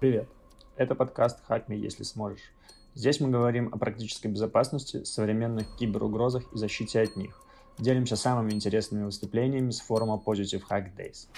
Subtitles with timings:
[0.00, 0.28] Привет!
[0.76, 2.52] Это подкаст «Хакми, если сможешь».
[2.94, 7.40] Здесь мы говорим о практической безопасности, современных киберугрозах и защите от них.
[7.78, 11.28] Делимся самыми интересными выступлениями с форума Positive Hack Days.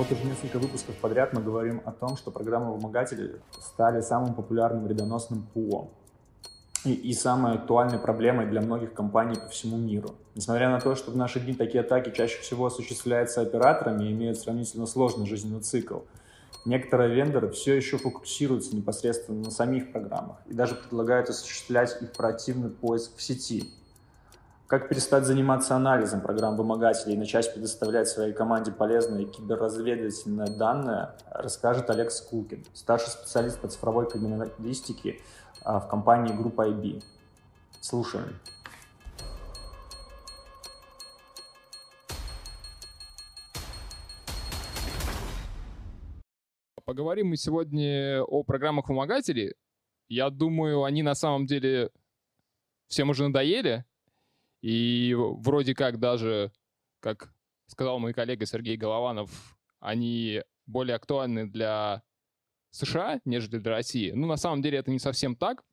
[0.00, 5.46] Вот уже несколько выпусков подряд мы говорим о том, что программы-вымогатели стали самым популярным вредоносным
[5.52, 5.90] ПУО
[6.86, 10.14] и, и самой актуальной проблемой для многих компаний по всему миру.
[10.34, 14.38] Несмотря на то, что в наши дни такие атаки чаще всего осуществляются операторами и имеют
[14.38, 15.98] сравнительно сложный жизненный цикл,
[16.64, 22.70] некоторые вендоры все еще фокусируются непосредственно на самих программах и даже предлагают осуществлять их проактивный
[22.70, 23.64] поиск в сети.
[24.70, 31.90] Как перестать заниматься анализом программ вымогателей и начать предоставлять своей команде полезные киберразведывательные данные, расскажет
[31.90, 35.18] Олег Скулкин, старший специалист по цифровой криминалистике
[35.64, 37.02] а, в компании группа IB.
[37.80, 38.38] Слушаем.
[46.84, 49.54] Поговорим мы сегодня о программах вымогателей.
[50.08, 51.90] Я думаю, они на самом деле
[52.86, 53.84] всем уже надоели.
[54.62, 56.52] И вроде как даже,
[57.00, 57.32] как
[57.66, 62.02] сказал мой коллега Сергей Голованов, они более актуальны для
[62.70, 64.10] США, нежели для России.
[64.12, 65.64] Ну, на самом деле это не совсем так.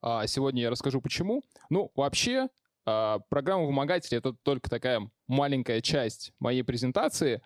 [0.00, 1.42] А, сегодня я расскажу, почему.
[1.70, 2.48] Ну, вообще,
[2.84, 7.42] а, программа вымогателей— это только такая маленькая часть моей презентации,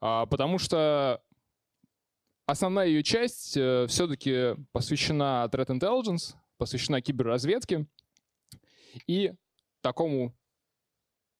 [0.00, 1.22] а, потому что
[2.46, 7.86] основная ее часть э, все-таки посвящена Threat Intelligence, посвящена киберразведке
[9.08, 9.34] и
[9.80, 10.32] такому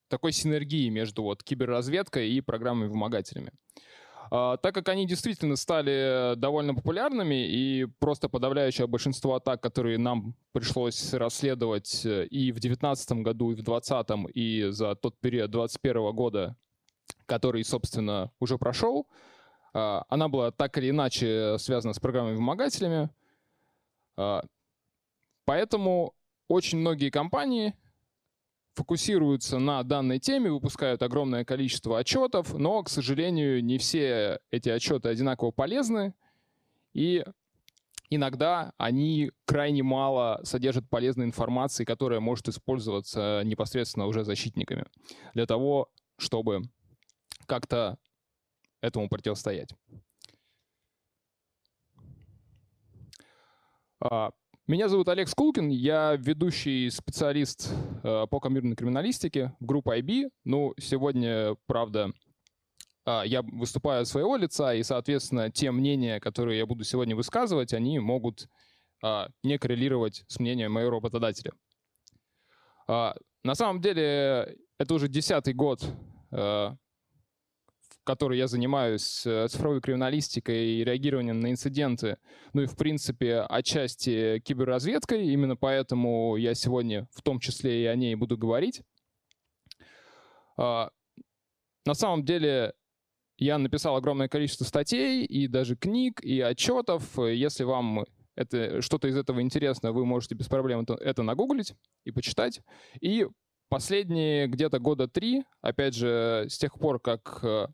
[0.09, 3.53] такой синергии между вот киберразведкой и программами-вымогателями.
[4.33, 10.35] А, так как они действительно стали довольно популярными, и просто подавляющее большинство атак, которые нам
[10.51, 16.17] пришлось расследовать э, и в 2019 году, и в 2020, и за тот период 2021
[16.17, 16.57] года,
[17.27, 19.07] который, собственно, уже прошел,
[19.73, 23.09] а, она была так или иначе связана с программами-вымогателями.
[24.17, 24.43] А,
[25.45, 26.15] поэтому
[26.49, 27.75] очень многие компании
[28.75, 35.09] фокусируются на данной теме, выпускают огромное количество отчетов, но, к сожалению, не все эти отчеты
[35.09, 36.15] одинаково полезны,
[36.95, 37.25] и
[38.09, 44.87] иногда они крайне мало содержат полезной информации, которая может использоваться непосредственно уже защитниками
[45.35, 46.63] для того, чтобы
[47.47, 47.99] как-то
[48.81, 49.71] этому противостоять.
[54.69, 57.69] Меня зовут Олег Скулкин, я ведущий специалист
[58.05, 60.31] э, по коммерной криминалистике в группе IB.
[60.45, 62.13] Ну, сегодня, правда,
[63.05, 67.75] а, я выступаю от своего лица, и, соответственно, те мнения, которые я буду сегодня высказывать,
[67.75, 68.49] они могут
[69.03, 71.53] а, не коррелировать с мнением моего работодателя.
[72.87, 75.85] А, на самом деле, это уже десятый год
[76.31, 76.71] э,
[78.05, 82.19] которой я занимаюсь, э, цифровой криминалистикой и реагированием на инциденты,
[82.53, 85.29] ну и, в принципе, отчасти киберразведкой.
[85.29, 88.83] Именно поэтому я сегодня в том числе и о ней буду говорить.
[90.57, 90.91] А,
[91.85, 92.75] на самом деле,
[93.39, 97.19] я написал огромное количество статей и даже книг, и отчетов.
[97.19, 101.75] Если вам это, что-то из этого интересно, вы можете без проблем это, это нагуглить
[102.05, 102.61] и почитать.
[103.01, 103.27] И
[103.69, 107.67] последние где-то года три, опять же, с тех пор, как э,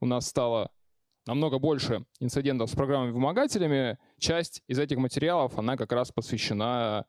[0.00, 0.70] у нас стало
[1.26, 7.06] намного больше инцидентов с программами-вымогателями, часть из этих материалов, она как раз посвящена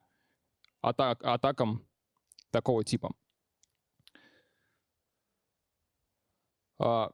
[0.82, 1.88] атак, атакам
[2.52, 3.12] такого типа.
[6.80, 7.12] А,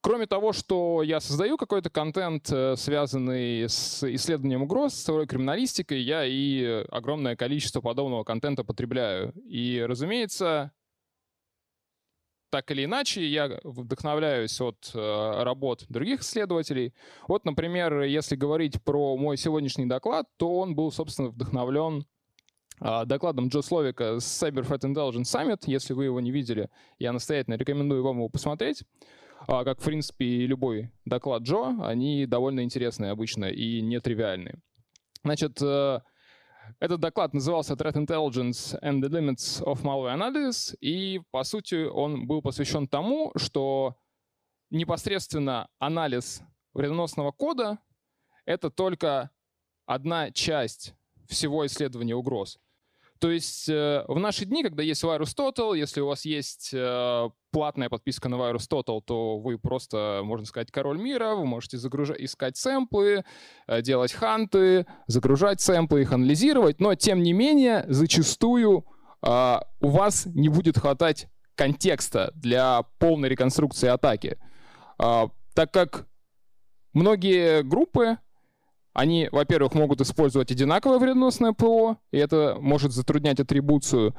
[0.00, 6.00] кроме того, что я создаю какой-то контент, э, связанный с исследованием угроз, с цифровой криминалистикой,
[6.00, 9.32] я и огромное количество подобного контента потребляю.
[9.48, 10.72] И, разумеется,
[12.50, 16.94] так или иначе, я вдохновляюсь от э, работ других исследователей.
[17.28, 22.06] Вот, например, если говорить про мой сегодняшний доклад, то он был, собственно, вдохновлен
[22.80, 25.62] э, докладом Джо Словика с Cyber Threat Intelligence Summit.
[25.66, 28.82] Если вы его не видели, я настоятельно рекомендую вам его посмотреть.
[29.48, 34.60] А, как, в принципе, и любой доклад Джо, они довольно интересные обычно и нетривиальные.
[35.22, 36.00] Значит, э,
[36.78, 42.26] этот доклад назывался Threat Intelligence and the Limits of Malware Analysis, и, по сути, он
[42.26, 43.96] был посвящен тому, что
[44.70, 46.42] непосредственно анализ
[46.74, 47.78] вредоносного кода—
[48.44, 49.30] это только
[49.86, 50.94] одна часть
[51.28, 52.58] всего исследования угроз.
[53.18, 57.88] То есть э, в наши дни, когда есть VirusTotal, если у вас есть э, платная
[57.88, 63.24] подписка на VirusTotal, то вы просто, можно сказать, король мира, вы можете загружать, искать сэмплы,
[63.66, 68.84] э, делать ханты, загружать сэмплы, их анализировать, но тем не менее зачастую
[69.22, 74.36] э, у вас не будет хватать контекста для полной реконструкции атаки.
[74.98, 76.06] Э, так как
[76.92, 78.18] многие группы,
[78.96, 84.14] они, во-первых, могут использовать одинаковое вредоносное ПО, и это может затруднять атрибуцию,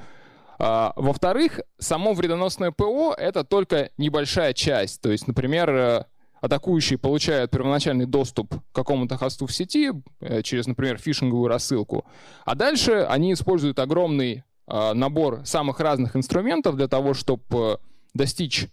[0.60, 5.02] а, во-вторых, само вредоносное ПО— это только небольшая часть.
[5.02, 6.06] То есть, например, э,
[6.42, 12.06] атакующие получают первоначальный доступ к какому-то хосту в сети э, через, например, фишинговую рассылку.
[12.46, 17.78] А дальше они используют огромный а, набор самых разных инструментов для того, чтобы э,
[18.14, 18.68] достичь,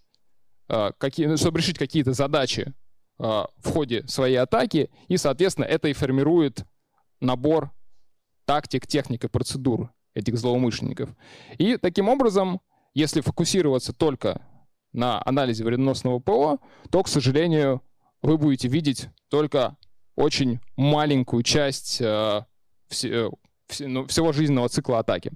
[0.99, 2.75] какие, чтобы решить какие-то задачи
[3.19, 4.91] в ходе своей атаки.
[5.09, 6.65] И, соответственно, это и формирует
[7.21, 7.71] набор
[8.45, 11.11] тактик, техник и процедур, этих злоумышленников.
[11.59, 12.61] И таким образом,
[12.93, 14.43] если фокусироваться только
[14.93, 16.59] на анализе вредоносного ПО,
[16.91, 17.83] то, к сожалению,
[18.23, 19.77] вы будете видеть только
[20.17, 22.45] очень маленькую часть э,
[22.89, 23.31] вс- э,
[23.81, 25.33] ну, всего жизненного цикла атаки.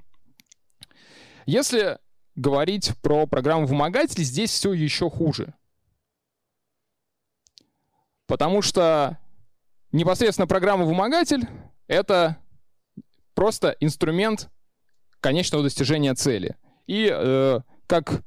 [1.46, 1.98] Если
[2.36, 5.54] говорить про программу вымогателей, здесь все еще хуже.
[8.28, 9.18] Потому что
[9.90, 11.48] непосредственно программа вымогатель—
[11.88, 12.36] это
[13.34, 14.50] просто инструмент
[15.20, 16.56] конечного достижения цели.
[16.86, 18.22] И, э, как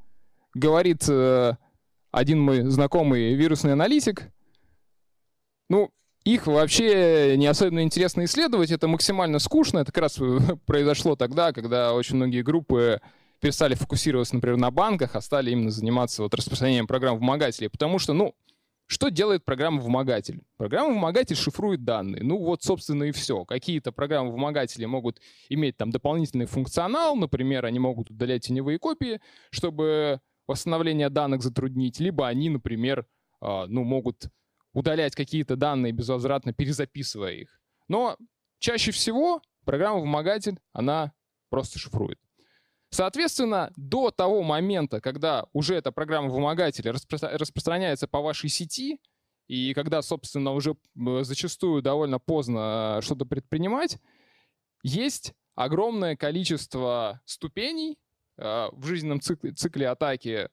[0.56, 1.56] говорит э,
[2.12, 4.32] один мой знакомый вирусный аналитик,
[5.70, 5.92] ну,
[6.24, 9.80] их вообще не особенно интересно исследовать, это максимально скучно.
[9.80, 10.20] Это как раз
[10.66, 13.02] произошло тогда, когда очень многие группы
[13.40, 17.70] перестали фокусироваться, например, на банках, а стали именно заниматься вот распространением программ вымогателей.
[17.70, 18.34] Потому что, ну,
[18.92, 20.42] что делает программа-вымогатель?
[20.58, 22.24] Программа-вымогатель шифрует данные.
[22.24, 23.46] Ну вот, собственно, и все.
[23.46, 31.10] Какие-то программы-вымогатели могут иметь там дополнительный функционал, например, они могут удалять теневые копии, чтобы восстановление
[31.10, 33.08] данных затруднить, либо они, например,
[33.40, 34.26] а, ну, могут
[34.74, 37.62] удалять какие-то данные безвозвратно, перезаписывая их.
[37.88, 38.18] Но
[38.60, 41.14] чаще всего программа-вымогатель, она
[41.50, 42.20] просто шифрует.
[42.92, 49.00] Соответственно, до того момента, когда уже эта программа вымогателя распро- распространяется по вашей сети,
[49.48, 50.76] и когда, собственно, уже
[51.22, 53.98] зачастую довольно поздно э, что-то предпринимать,
[54.84, 57.98] есть огромное количество ступеней
[58.38, 60.50] э, в жизненном цикле, цикле атаки,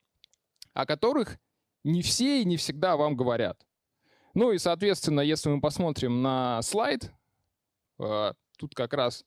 [0.75, 1.39] о которых
[1.83, 3.67] не все и не всегда вам говорят.
[4.35, 7.11] Ну и, соответственно, если мы посмотрим на слайд,
[7.99, 9.25] э, тут как раз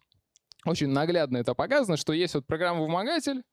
[0.65, 3.43] очень наглядно это показано, что есть вот программа-вымогатель,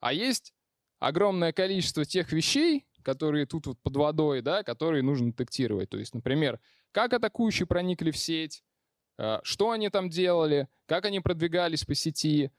[0.00, 0.52] а есть
[0.98, 5.90] огромное количество тех вещей, которые тут вот под водой, да, которые нужно детектировать.
[5.90, 6.60] То есть, например,
[6.92, 8.62] как атакующие проникли в сеть,
[9.18, 12.50] э, что они там делали, как они продвигались по сети,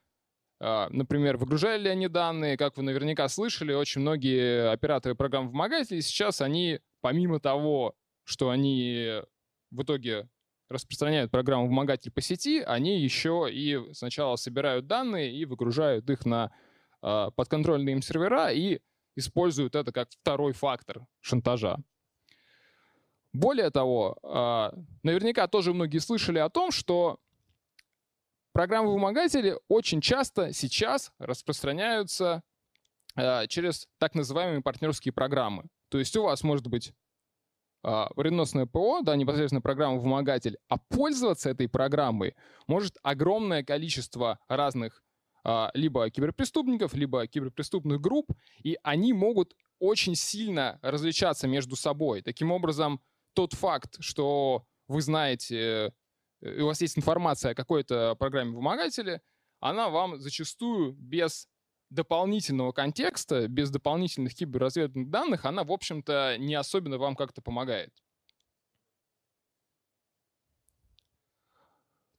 [0.60, 6.42] э, например, выгружали ли они данные, как вы наверняка слышали, очень многие операторы программ-вымогателей сейчас,
[6.42, 9.22] они помимо того, что они
[9.72, 10.30] в итоге
[10.70, 16.52] распространяют программу вымогатель по сети, они еще и сначала собирают данные и выгружают их на
[17.02, 18.80] э, подконтрольные им сервера и
[19.16, 21.78] используют это как второй фактор шантажа.
[23.34, 27.20] Более того, э, наверняка тоже многие слышали о том, что
[28.54, 32.44] программы-вымогатели очень часто сейчас распространяются
[33.16, 35.66] э, через так называемые партнерские программы.
[35.90, 36.94] То есть у вас может быть
[37.84, 42.36] вредоносное ПО, да, непосредственно программа-вымогатель, а пользоваться этой программой
[42.68, 45.02] может огромное количество разных
[45.44, 48.32] а, либо киберпреступников, либо киберпреступных групп,
[48.64, 52.22] и они могут очень сильно различаться между собой.
[52.22, 53.02] Таким образом,
[53.34, 55.94] тот факт, что вы знаете,
[56.42, 59.22] э, у вас есть информация о какой-то программе вымогателя,
[59.60, 61.48] она вам зачастую без
[61.90, 67.92] дополнительного контекста, без дополнительных киберразведных данных, она, в общем-то, не особенно вам как-то помогает.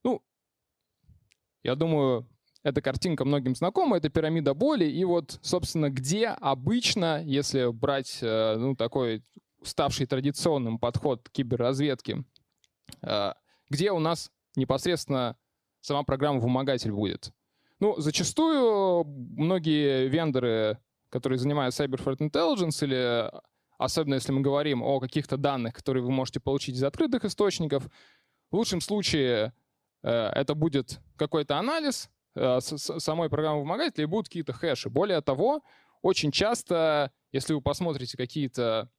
[0.03, 0.23] Ну,
[1.63, 2.29] я думаю,
[2.63, 4.85] эта картинка многим знакома, это пирамида боли.
[4.85, 9.23] И вот, собственно, где обычно, если брать э, ну, такой
[9.63, 12.25] ставший традиционным подход к киберразведке,
[13.03, 13.33] э,
[13.69, 15.37] где у нас непосредственно
[15.81, 17.33] сама программа «Вымогатель» будет?
[17.81, 23.31] Ну, зачастую многие вендоры, которые занимаются Cyber Threat Intelligence, или
[23.79, 27.85] особенно если мы говорим о каких-то данных, которые вы можете получить из открытых источников,
[28.51, 29.55] в лучшем случае
[30.03, 34.91] э, это будет какой-то анализ э, самой программы вымогателя и будут какие-то хэши.
[34.91, 35.63] Более того,
[36.03, 38.91] очень часто, если вы посмотрите какие-то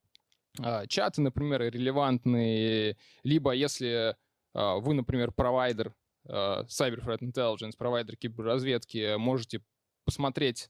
[0.60, 4.16] э, чаты, например, релевантные, либо если
[4.54, 5.96] вы, например, провайдер
[6.28, 9.62] Cyber Threat Intelligence, провайдер киберразведки, можете
[10.06, 10.70] посмотреть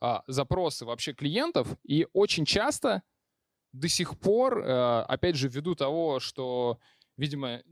[0.00, 3.02] а, запросы вообще клиентов, и очень часто
[3.72, 6.78] до сих пор, а, опять же, ввиду того, что,
[7.16, 7.62] видимо,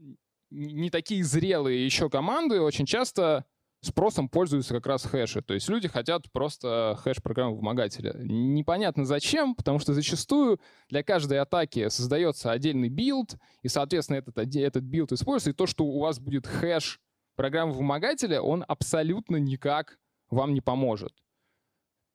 [0.49, 3.45] не такие зрелые еще команды, очень часто
[3.87, 5.41] спросом пользуются как раз хэши.
[5.41, 8.13] То есть люди хотят просто хэш программы вымогателя.
[8.17, 14.83] Непонятно зачем, потому что зачастую для каждой атаки создается отдельный билд, и, соответственно, этот, этот
[14.83, 16.99] билд используется, и то, что у вас будет хэш
[17.35, 19.99] программы вымогателя, он абсолютно никак
[20.29, 21.13] вам не поможет.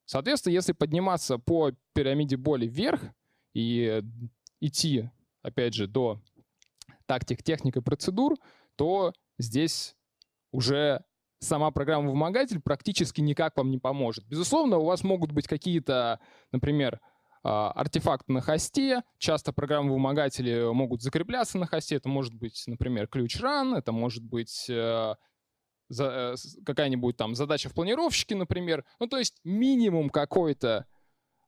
[0.05, 3.01] Соответственно, если подниматься по пирамиде боли вверх
[3.53, 4.03] и
[4.59, 5.09] идти,
[5.41, 6.19] опять же, до
[7.05, 8.35] тактик, техник и процедур,
[8.75, 9.95] то здесь
[10.51, 11.03] уже
[11.41, 14.25] сама программа-вымогатель практически никак вам не поможет.
[14.27, 16.19] Безусловно, у вас могут быть какие-то,
[16.51, 17.01] например,
[17.43, 19.03] а, артефакты на хосте.
[19.17, 21.95] Часто программы-вымогатели могут закрепляться на хосте.
[21.95, 25.15] Это может быть, например, ключ-ран, это может быть э,
[25.99, 28.85] э, какая-нибудь там задача в планировщике, например.
[28.99, 30.85] Ну, то есть минимум какой-то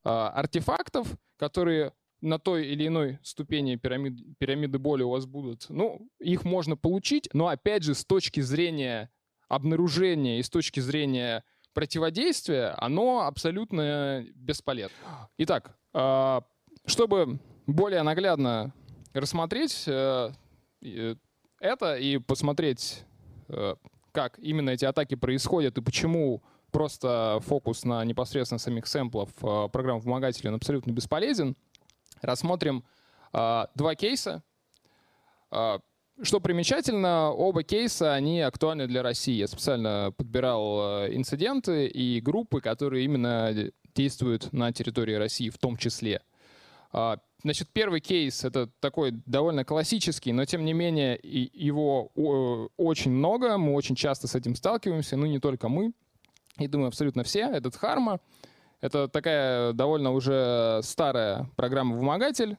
[0.02, 5.66] а, артефактов, которые на той или иной ступени пирамид, пирамиды боли у вас будут.
[5.68, 9.10] Ну, их можно получить, но опять же, с точки зрения
[9.48, 14.96] обнаружения и с точки зрения противодействия, оно абсолютно бесполезно.
[15.38, 16.42] Итак, а,
[16.86, 18.72] чтобы более наглядно
[19.14, 20.30] рассмотреть э,
[21.60, 23.04] это и посмотреть,
[23.48, 23.74] э,
[24.12, 30.00] как именно эти атаки происходят и почему просто фокус на непосредственно самих сэмплов э, программ
[30.00, 31.56] вымогателей он абсолютно бесполезен,
[32.20, 32.84] рассмотрим
[33.32, 34.44] два кейса.
[36.22, 39.34] Что примечательно, оба кейса, они актуальны для России.
[39.34, 43.52] Я специально подбирал э, инциденты и группы, которые именно
[43.96, 46.22] действуют на территории России в том числе.
[46.92, 52.06] А, значит, первый кейс— это такой довольно классический, но тем не менее его
[52.76, 55.92] очень много, мы очень часто с этим сталкиваемся, ну не только мы,
[56.58, 57.40] и думаю, абсолютно все.
[57.40, 58.20] Этот Харма—
[58.80, 62.56] это такая довольно уже старая программа-вымогатель.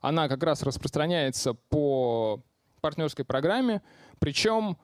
[0.00, 2.42] Она как раз распространяется по
[2.82, 3.80] партнерской программе,
[4.18, 4.76] причем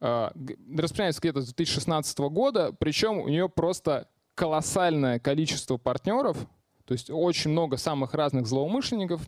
[0.00, 0.30] э,
[0.78, 6.38] распространяется где-то с 2016 года, причем у нее просто колоссальное количество партнеров,
[6.86, 9.20] то есть очень много самых разных злоумышленников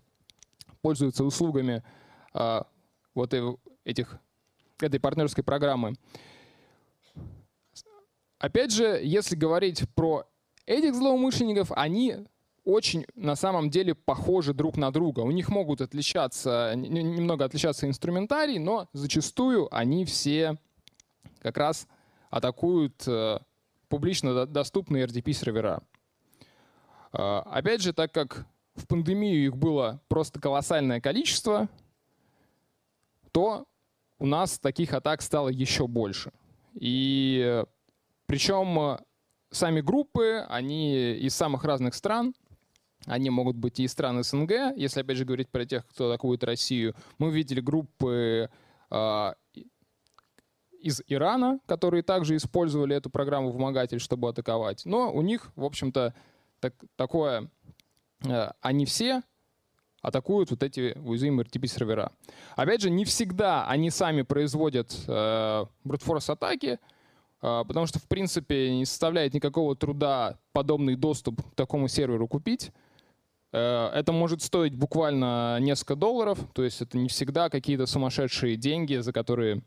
[0.81, 1.83] пользуются услугами
[2.33, 2.63] э,
[3.15, 3.35] вот
[3.85, 4.19] этих,
[4.81, 5.95] этой партнерской программы.
[8.39, 10.25] Опять же, если говорить про
[10.67, 12.27] этих злоумышленников, они
[12.67, 15.21] очень на самом деле похожи друг на друга.
[15.21, 20.59] У них могут отличаться, немного отличаться инструментарий, но зачастую они все
[21.39, 21.87] как раз
[22.29, 23.39] атакуют э,
[23.89, 25.85] публично доступные RDP-сервера.
[27.13, 28.45] Э, опять же, так как
[28.75, 31.69] в пандемию их было просто колоссальное количество,
[33.31, 33.65] то
[34.19, 36.33] у нас таких атак стало еще больше.
[36.75, 37.65] И э,
[38.27, 38.99] причем
[39.53, 42.35] сами группы, они из самых разных стран—
[43.07, 46.45] они могут быть и из стран СНГ, если опять же говорить про тех, кто атакует
[46.45, 46.95] Россию.
[47.19, 48.51] Мы видели группы
[48.91, 49.33] э,
[50.81, 54.85] из Ирана, которые также использовали эту программу вымогатель, чтобы атаковать.
[54.85, 56.15] Но у них, в общем-то,
[56.61, 57.49] так, такое,
[58.25, 59.23] э, они все
[60.03, 62.13] атакуют вот эти уязвимые RTP-сервера.
[62.55, 66.79] Опять же, не всегда они сами производят э, брутфорс-атаки,
[67.43, 72.71] э, потому что, в принципе, не составляет никакого труда подобный доступ к такому серверу купить.
[73.57, 78.97] Э, это может стоить буквально несколько долларов, то есть это не всегда какие-то сумасшедшие деньги,
[78.97, 79.63] за которые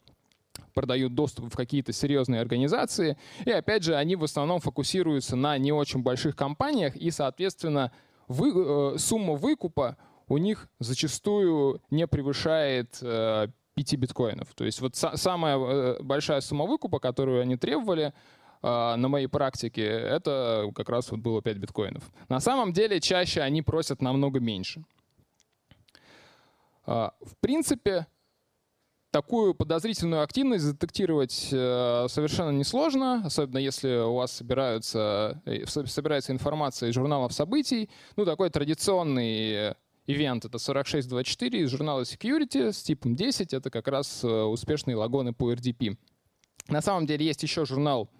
[0.75, 3.17] продают доступ в какие-то серьезные организации.
[3.45, 7.91] И опять же, они в основном фокусируются на не очень больших компаниях, и, соответственно,
[8.27, 14.49] вы, э, сумма выкупа у них зачастую не превышает э, 5 биткоинов.
[14.53, 18.13] То есть вот са- самая э, большая сумма выкупа, которую они требовали,
[18.61, 22.03] на моей практике, это как раз вот было 5 биткоинов.
[22.27, 24.83] На самом деле чаще они просят намного меньше.
[26.85, 28.07] А, в принципе,
[29.11, 36.89] такую подозрительную активность детектировать э, совершенно несложно, особенно если у вас собираются, э, собирается информация
[36.89, 37.89] из журналов событий.
[38.15, 39.75] Ну, такой традиционный
[40.07, 43.53] ивент— это 4624 из журнала Security с типом 10.
[43.53, 45.95] Это как раз э, успешные лагоны по RDP.
[46.67, 48.18] На самом деле есть еще журнал а,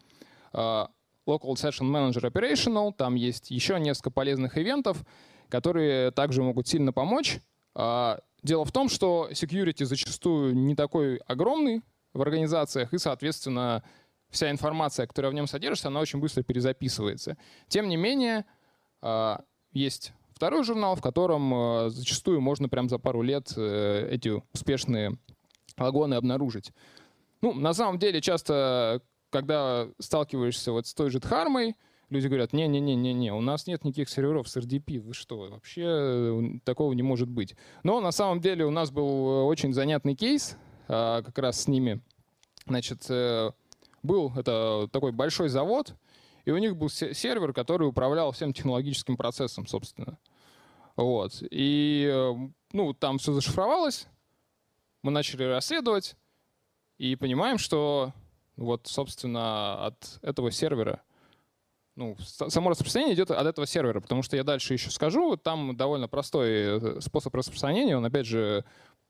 [1.29, 2.93] Local Session Manager Operational.
[2.93, 5.03] Там есть еще несколько полезных ивентов,
[5.49, 7.39] которые также могут сильно помочь.
[7.75, 11.81] А, дело в том, что security зачастую не такой огромный
[12.13, 13.83] в организациях, и, соответственно,
[14.29, 17.37] вся информация, которая в нем содержится, она очень быстро перезаписывается.
[17.67, 18.45] Тем не менее,
[19.01, 25.17] а, есть второй журнал, в котором зачастую можно прям за пару лет э, эти успешные
[25.77, 26.71] вагоны обнаружить.
[27.41, 31.75] Ну, на самом деле, часто когда сталкиваешься вот с той же Дхармой,
[32.09, 36.93] люди говорят, не-не-не-не-не, у нас нет никаких серверов с RDP, вы что, вообще э, такого
[36.93, 37.55] не может быть.
[37.83, 40.57] Но на самом деле у нас был очень занятный кейс
[40.87, 42.01] а, как раз с ними.
[42.65, 43.51] Значит, э,
[44.03, 45.95] был это такой большой завод,
[46.45, 50.17] и у них был сервер, который управлял всем технологическим процессом, собственно.
[50.95, 51.43] Вот.
[51.51, 52.33] И э,
[52.73, 54.07] ну, там все зашифровалось,
[55.03, 56.15] мы начали расследовать,
[56.97, 58.13] и понимаем, что
[58.59, 61.01] вот, собственно, от этого сервера
[61.99, 66.07] ну, само распространение идет от этого сервера, потому что я дальше еще скажу, там довольно
[66.07, 68.63] простой э, способ распространения, он, опять же,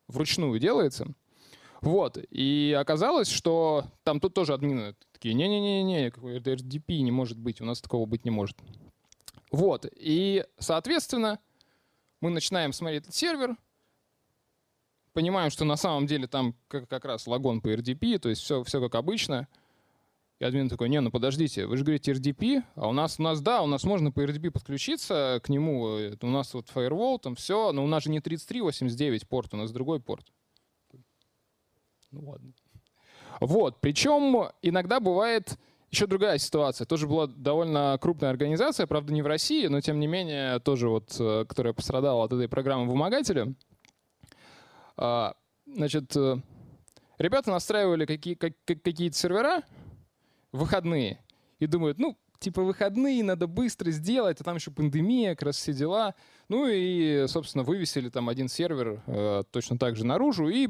[0.08, 1.06] вручную делается.
[1.82, 7.62] Вот, и оказалось, что там тут тоже админы такие, не-не-не-не, какой RDP не может быть,
[7.62, 8.58] у нас такого быть не может.
[9.52, 11.40] Вот, и, соответственно,
[12.22, 13.56] мы начинаем смотреть этот сервер,
[15.20, 18.64] понимаем, что на самом деле там как, как раз логон по RDP, то есть все,
[18.64, 19.48] все как обычно—
[20.40, 23.42] и админ такой, не, ну подождите, вы же говорите RDP, а у нас, у нас,
[23.42, 27.74] да, у нас можно по RDP подключиться к нему, у нас вот firewall, там все,
[27.74, 30.26] но у нас же не 3389 порт, у нас другой порт.
[32.12, 32.54] Ну ладно.
[33.42, 35.58] Вот, причем иногда бывает
[35.92, 36.86] еще другая ситуация.
[36.86, 41.16] Тоже была довольно крупная организация, правда не в России, но тем не менее тоже вот,
[41.20, 43.54] э, которая пострадала от этой программы вымогателя.
[45.02, 45.34] А,
[45.66, 46.36] значит, э,
[47.20, 49.64] ребята настраивали какие, какие-то сервера,
[50.52, 51.24] выходные.
[51.60, 55.72] И думают, ну, типа выходные надо быстро сделать, а там еще пандемия, как раз все
[55.72, 56.16] дела.
[56.50, 60.68] Ну и, собственно, вывесили там один сервер э, точно так же наружу, и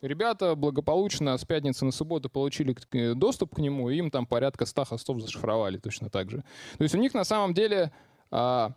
[0.00, 2.74] ребята благополучно с пятницы на субботу получили
[3.12, 6.38] доступ к нему, и им там порядка 100 хостов зашифровали точно так же.
[6.78, 7.92] То есть у них на самом деле
[8.30, 8.68] э,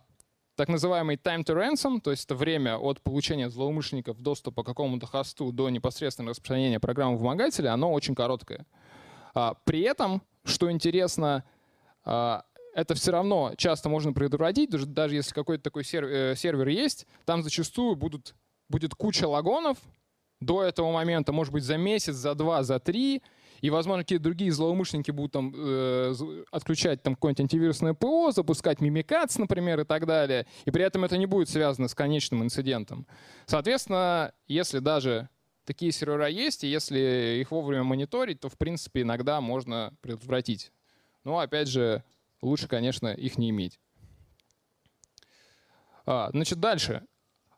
[0.56, 5.06] так называемый time to ransom, то есть это время от получения злоумышленников доступа к какому-то
[5.06, 8.66] хосту до непосредственного распространения программы вымогателя, оно очень короткое.
[9.34, 11.44] А, при этом что интересно,
[12.04, 12.44] а,
[12.74, 17.42] это все равно часто можно предотвратить, даже если какой-то такой сервер, э, сервер есть, там
[17.42, 18.34] зачастую будут,
[18.68, 19.78] будет куча логонов
[20.40, 23.22] до этого момента, может быть, за месяц, за два, за три,
[23.62, 26.14] и, возможно, какие-то другие злоумышленники будут там э,
[26.50, 30.46] отключать там какое-нибудь антивирусное ПО, запускать мимикац, например, и так далее.
[30.64, 33.06] И при этом это не будет связано с конечным инцидентом.
[33.46, 35.28] Соответственно, если даже
[35.64, 40.72] такие сервера есть, и если их вовремя мониторить, то, в принципе, иногда можно предотвратить.
[41.22, 42.02] Но, опять же,
[42.42, 43.78] лучше, конечно, их не иметь.
[46.04, 47.04] А, значит, дальше.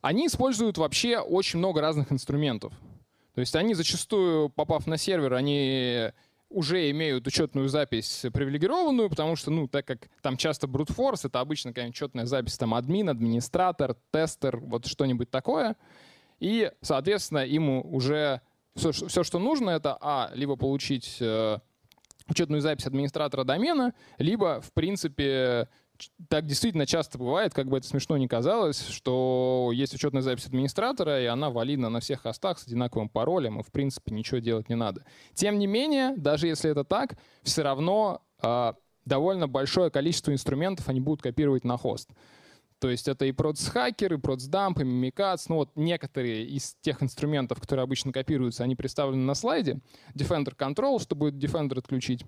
[0.02, 2.74] Они используют вообще очень много разных инструментов.
[3.34, 6.10] То есть они зачастую, попав на сервер, они
[6.48, 11.70] уже имеют учетную запись привилегированную, потому что, ну, так как там часто брутфорс, это обычно
[11.70, 15.76] какая-нибудь учетная запись, там админ, администратор, тестер, вот что-нибудь такое—
[16.40, 18.40] и, соответственно, ему уже
[18.74, 21.58] все, все что нужно, это, а, либо получить э,
[22.28, 25.68] учетную запись администратора домена, либо, в принципе,
[26.28, 31.22] так действительно часто бывает, как бы это смешно ни казалось, что есть учетная запись администратора,
[31.22, 34.74] и она валидна на всех хостах с одинаковым паролем, и в принципе ничего делать не
[34.74, 35.04] надо.
[35.34, 38.72] Тем не менее, даже если это так, все равно э,
[39.04, 42.10] довольно большое количество инструментов они будут копировать на хост.
[42.80, 45.48] То есть это и процхакер, и процдамп, и мимикац.
[45.48, 49.80] Ну вот некоторые из тех инструментов, которые обычно копируются, они представлены на слайде.
[50.14, 52.26] Defender Control, что будет Defender отключить,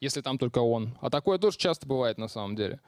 [0.00, 0.96] если там только он.
[1.00, 2.80] А такое тоже часто бывает на самом деле.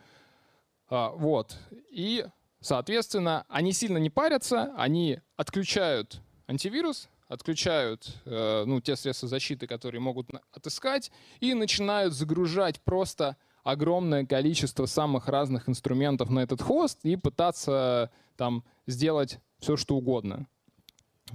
[0.89, 1.57] А, вот.
[1.91, 2.27] И,
[2.61, 10.01] соответственно, они сильно не парятся, они отключают антивирус, отключают э, ну, те средства защиты, которые
[10.01, 17.17] могут отыскать, и начинают загружать просто огромное количество самых разных инструментов на этот хост и
[17.17, 20.47] пытаться там сделать все, что угодно.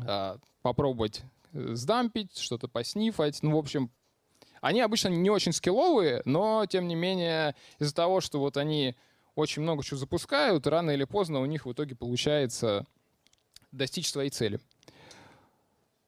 [0.07, 3.41] А, попробовать э, сдампить, что-то поснифать.
[3.43, 3.91] Ну, в общем,
[4.61, 8.95] они обычно не очень скилловые, но, тем не менее, из-за того, что вот они
[9.35, 12.85] очень много чего запускают, рано или поздно у них в итоге получается
[13.71, 14.59] достичь своей цели.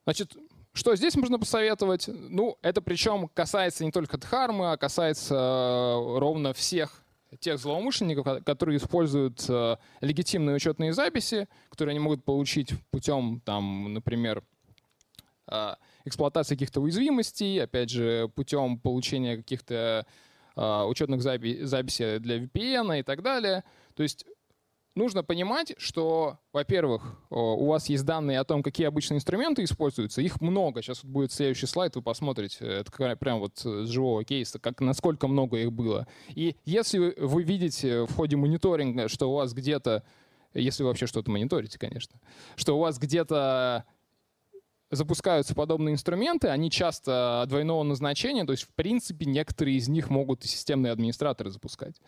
[0.04, 0.36] Значит,
[0.72, 2.08] что здесь можно посоветовать?
[2.08, 7.02] Ну, это причем касается не только Дхармы, а касается э, ровно всех
[7.40, 14.44] тех злоумышленников, которые используют э, легитимные учетные записи, которые они могут получить путем, там, например,
[15.48, 20.06] э, эксплуатации каких-то уязвимостей, опять же, путем получения каких-то
[20.56, 23.64] учетных записей для VPN и так далее.
[23.94, 24.24] То есть
[24.94, 30.22] нужно понимать, что, во-первых, у вас есть данные о том, какие обычные инструменты используются.
[30.22, 30.82] Их много.
[30.82, 32.64] Сейчас вот будет следующий слайд, вы посмотрите.
[32.64, 36.06] Это прям вот с живого кейса, как, насколько много их было.
[36.28, 40.04] И если вы видите в ходе мониторинга, что у вас где-то,
[40.52, 42.20] если вы вообще что-то мониторите, конечно,
[42.54, 43.84] что у вас где-то
[44.94, 50.44] запускаются подобные инструменты, они часто двойного назначения, то есть, в принципе, некоторые из них могут
[50.44, 52.00] и системные администраторы запускать.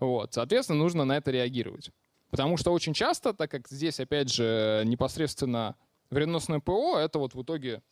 [0.00, 0.34] Вот.
[0.34, 1.90] Соответственно, нужно на это реагировать.
[2.30, 5.76] Потому что очень часто, так как здесь, опять же, непосредственно
[6.10, 7.82] вредоносное ПО, это вот в итоге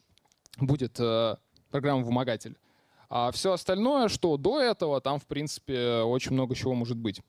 [0.59, 1.37] будет э,
[1.71, 2.57] программа-вымогатель.
[3.09, 7.21] А все остальное, что до этого, там, в принципе, очень много чего может быть.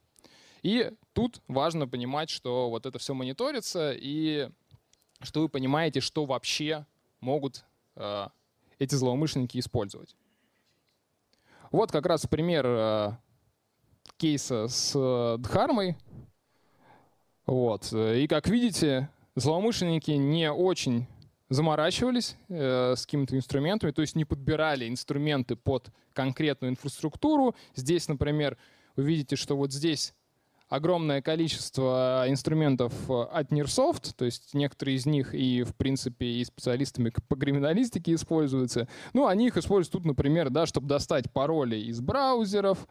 [0.64, 4.50] И тут важно понимать, что вот это все мониторится, и
[5.22, 6.86] что вы понимаете, что вообще
[7.20, 8.28] могут э,
[8.80, 10.16] эти злоумышленники использовать.
[11.72, 13.12] Вот как раз пример э,
[14.18, 15.98] кейса с э, Дхармой.
[17.46, 17.92] Вот.
[17.94, 21.08] И как видите, злоумышленники не очень
[21.50, 27.56] заморачивались э, с какими-то инструментами, то есть не подбирали инструменты под конкретную инфраструктуру.
[27.76, 28.58] Здесь, например,
[28.96, 30.14] вы видите, что вот здесь
[30.70, 37.12] огромное количество инструментов от Nearsoft, то есть некоторые из них и, в принципе, и специалистами
[37.28, 38.88] по криминалистике используются.
[39.14, 42.88] Ну, они их используют тут, например, да, чтобы достать пароли из браузеров,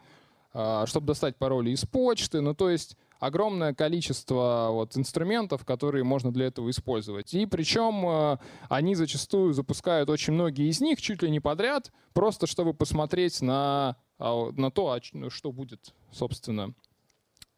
[0.53, 2.41] а, чтобы достать пароли из почты.
[2.41, 7.35] Ну, то есть огромное количество вот, инструментов, которые можно для этого использовать.
[7.35, 12.47] И причем э, они зачастую запускают очень многие из них чуть ли не подряд, просто
[12.47, 16.75] чтобы посмотреть на, а, на то, ну, что будет, собственно,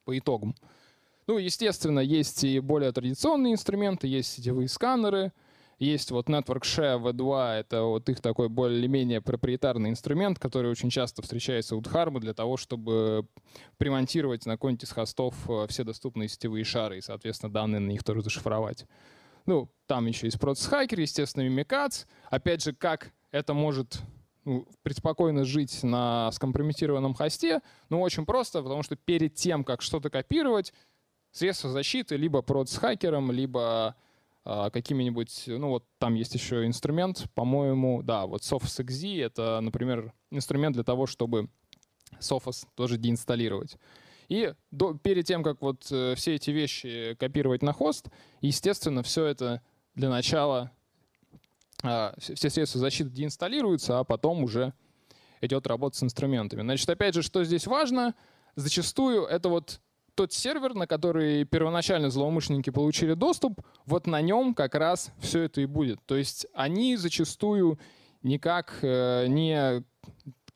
[0.07, 0.55] по итогам.
[1.27, 5.33] Ну, естественно, есть и более традиционные инструменты, есть сетевые сканеры—
[5.79, 11.21] есть вот Network Share V2, это вот их такой более-менее проприетарный инструмент, который очень часто
[11.21, 13.27] встречается у Dharma для того, чтобы
[13.77, 18.05] примонтировать на какой-нибудь из хостов э, все доступные сетевые шары и, соответственно, данные на них
[18.05, 18.87] тоже зашифровать.
[19.45, 22.07] Ну, там еще есть Process Hacker, естественно, Mimikatz.
[22.31, 24.01] Опять же, как это может
[24.47, 27.61] ну, преспокойно жить на скомпрометированном хосте?
[27.91, 30.73] Ну, очень просто, потому что перед тем, как что-то копировать,
[31.33, 33.95] средства защиты либо процесс-хакером, либо
[34.45, 40.75] а, какими-нибудь, ну вот там есть еще инструмент, по-моему, да, вот Sophos.exe— это, например, инструмент
[40.75, 41.51] для того, чтобы
[42.21, 43.77] Sophos тоже деинсталлировать.
[44.29, 48.09] И до, перед тем, как вот э, все эти вещи копировать на хост,
[48.41, 49.63] естественно, все это
[49.95, 50.76] для начала, э,
[52.19, 54.73] все средства защиты деинсталируются, а потом уже
[55.41, 56.63] идет работа с инструментами.
[56.63, 58.15] Значит, опять же, что здесь важно,
[58.55, 59.81] зачастую это вот
[60.15, 65.61] тот сервер, на который первоначально злоумышленники получили доступ, вот на нем как раз все это
[65.61, 66.01] и будет.
[66.07, 67.79] То есть они зачастую
[68.23, 69.85] никак э, не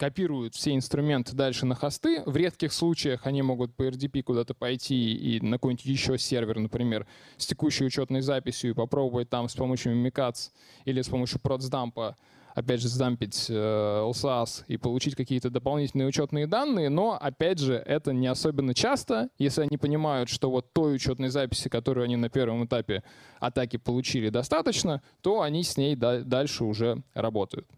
[0.01, 2.23] копируют все инструменты дальше на хосты.
[2.25, 7.07] В редких случаях они могут по RDP куда-то пойти и на какой-нибудь еще сервер, например,
[7.37, 10.53] с текущей учетной записью и попробовать там с помощью Mimikatz
[10.87, 12.17] или с помощью процдампа
[12.55, 18.13] опять же, сдампить э, LSAS и получить какие-то дополнительные учетные данные, но, опять же, это
[18.13, 22.65] не особенно часто, если они понимают, что вот той учетной записи, которую они на первом
[22.65, 23.05] этапе
[23.39, 27.69] атаки получили, достаточно, то они с ней дальше уже работают.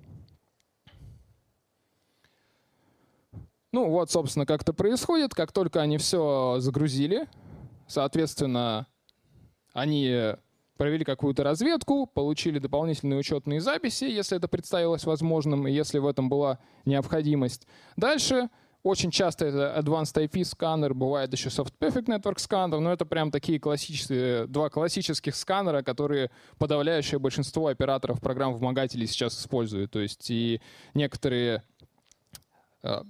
[3.73, 5.35] Ну вот, собственно, как это происходит.
[5.35, 7.27] Как только они все загрузили,
[7.87, 8.87] соответственно,
[9.73, 10.35] они
[10.77, 16.29] провели какую-то разведку, получили дополнительные учетные записи, если это представилось возможным, и если в этом
[16.29, 17.67] была необходимость.
[17.97, 18.49] Дальше
[18.83, 23.31] очень часто это Advanced IP сканер, бывает еще Soft Perfect Network сканер, но это прям
[23.31, 29.93] такие классические, два классических сканера, которые подавляющее большинство операторов программ-вымогателей сейчас используют.
[29.93, 30.61] То есть и
[30.95, 31.63] некоторые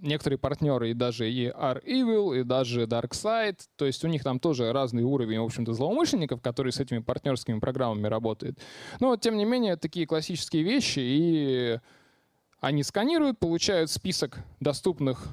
[0.00, 4.72] некоторые партнеры и даже и R-Evil, и даже DarkSide, то есть у них там тоже
[4.72, 8.58] разный уровень, в общем-то, злоумышленников, которые с этими партнерскими программами работают.
[9.00, 11.78] Но, тем не менее, такие классические вещи, и
[12.60, 15.26] они сканируют, получают список доступных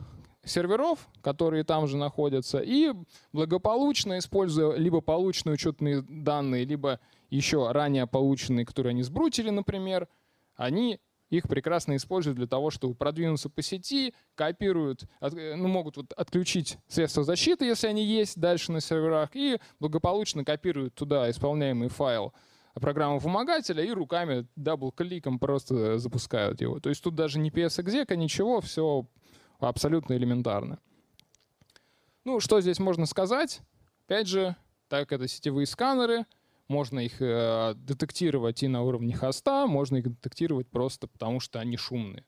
[0.45, 2.93] серверов, которые там же находятся, и
[3.34, 6.99] благополучно, используя либо полученные учетные данные, либо
[7.30, 10.08] еще ранее полученные, которые они сбрутили, например,
[10.56, 16.13] они их прекрасно используют для того, чтобы продвинуться по сети, копируют, от, ну, могут вот
[16.13, 22.33] отключить средства защиты, если они есть дальше на серверах, и благополучно копируют туда исполняемый файл
[22.75, 26.79] программы вымогателя и руками double-click ом просто запускают его.
[26.79, 29.05] То есть тут даже не PsExec а, ничего, все
[29.59, 30.79] абсолютно элементарно.
[32.23, 33.59] Ну, что здесь можно сказать?
[34.05, 34.55] Опять же,
[34.87, 36.25] так это сетевые сканеры—
[36.69, 41.75] можно их э, детектировать и на уровне хоста, можно их детектировать просто потому, что они
[41.75, 42.25] шумные.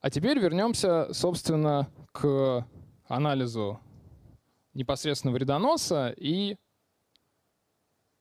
[0.00, 2.66] А теперь вернемся, собственно, к
[3.06, 3.80] анализу
[4.74, 6.56] непосредственно вредоноса и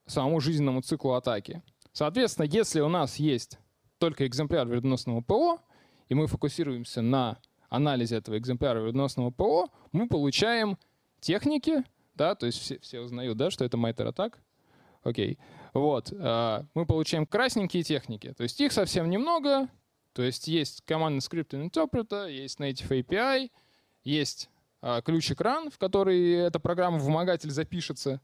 [0.06, 1.62] самому жизненному циклу атаки.
[1.92, 3.60] Соответственно, если у нас есть
[3.98, 5.60] только экземпляр вредоносного ПО,
[6.08, 7.40] и мы фокусируемся на
[7.70, 10.78] анализе этого экземпляра вредоносного ПО, мы получаем
[11.20, 11.84] техники,
[12.16, 14.40] да, то есть все, все узнают, да, что это MITRE атак.
[15.04, 15.38] Окей.
[15.74, 16.12] Вот.
[16.12, 18.34] Мы получаем красненькие техники.
[18.34, 19.70] То есть их совсем немного.
[20.14, 23.52] То есть есть командный scripting interpreter, есть native API,
[24.04, 24.50] есть
[25.04, 28.22] ключик run, в который эта программа-вымогатель запишется.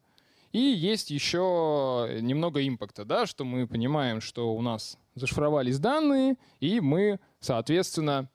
[0.53, 6.79] И есть еще немного импакта, да, что мы понимаем, что у нас зашифровались данные, и
[6.81, 8.29] мы, соответственно,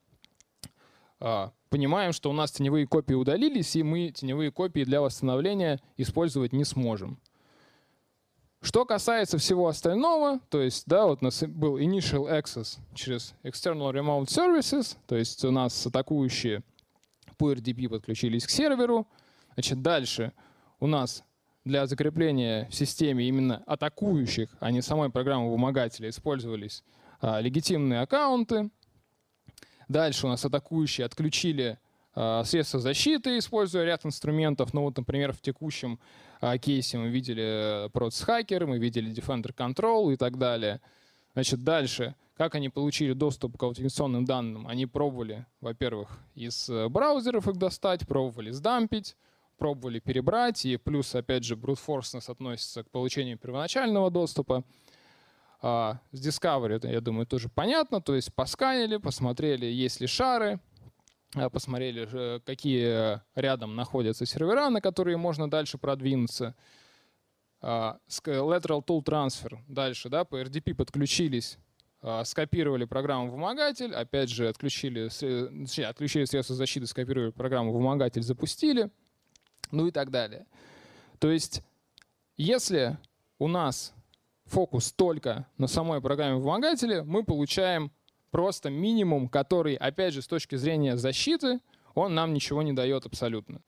[1.20, 6.52] а, понимаем, что у нас теневые копии удалились, и мы теневые копии для восстановления использовать
[6.52, 7.18] не сможем.
[8.62, 13.92] Что касается всего остального, то есть, да, вот у нас был initial access через external
[13.92, 16.64] remote services, то есть у нас атакующие
[17.38, 19.06] по RDP подключились к серверу.
[19.54, 20.32] Значит, дальше
[20.80, 21.22] у нас
[21.64, 26.82] для закрепления в системе именно атакующих, а не самой программы вымогателя, использовались
[27.20, 28.70] а, легитимные аккаунты.
[29.88, 31.78] Дальше у нас атакующие отключили
[32.14, 34.72] а, средства защиты, используя ряд инструментов.
[34.72, 36.00] Ну вот, например, в текущем
[36.40, 40.80] а, кейсе мы видели Proxy Hacker, мы видели Defender Control и так далее.
[41.34, 44.66] Значит, дальше, как они получили доступ к аутентификационным данным?
[44.66, 49.16] Они пробовали, во-первых, из э, браузеров их достать, пробовали сдампить,
[49.58, 54.64] пробовали перебрать, и плюс, опять же, брутфорсность относится к получению первоначального доступа.
[55.68, 60.60] А, с Discovery, я думаю, тоже понятно, то есть посканили, посмотрели, есть ли шары,
[61.34, 66.54] а, посмотрели, какие рядом находятся сервера, на которые можно дальше продвинуться.
[67.60, 71.58] А, lateral Tool Transfer дальше, да, по RDP подключились,
[72.22, 75.08] скопировали программу вымогатель, опять же отключили,
[75.82, 78.88] отключили средства защиты, скопировали программу вымогатель, запустили—
[79.72, 80.46] ну и так далее.
[81.18, 81.62] То есть,
[82.36, 82.98] если
[83.40, 83.95] у нас
[84.46, 87.92] фокус только на самой программе вымогателя, мы получаем
[88.30, 91.60] просто минимум, который, опять же, с точки зрения защиты,
[91.94, 93.58] он нам ничего не дает абсолютно.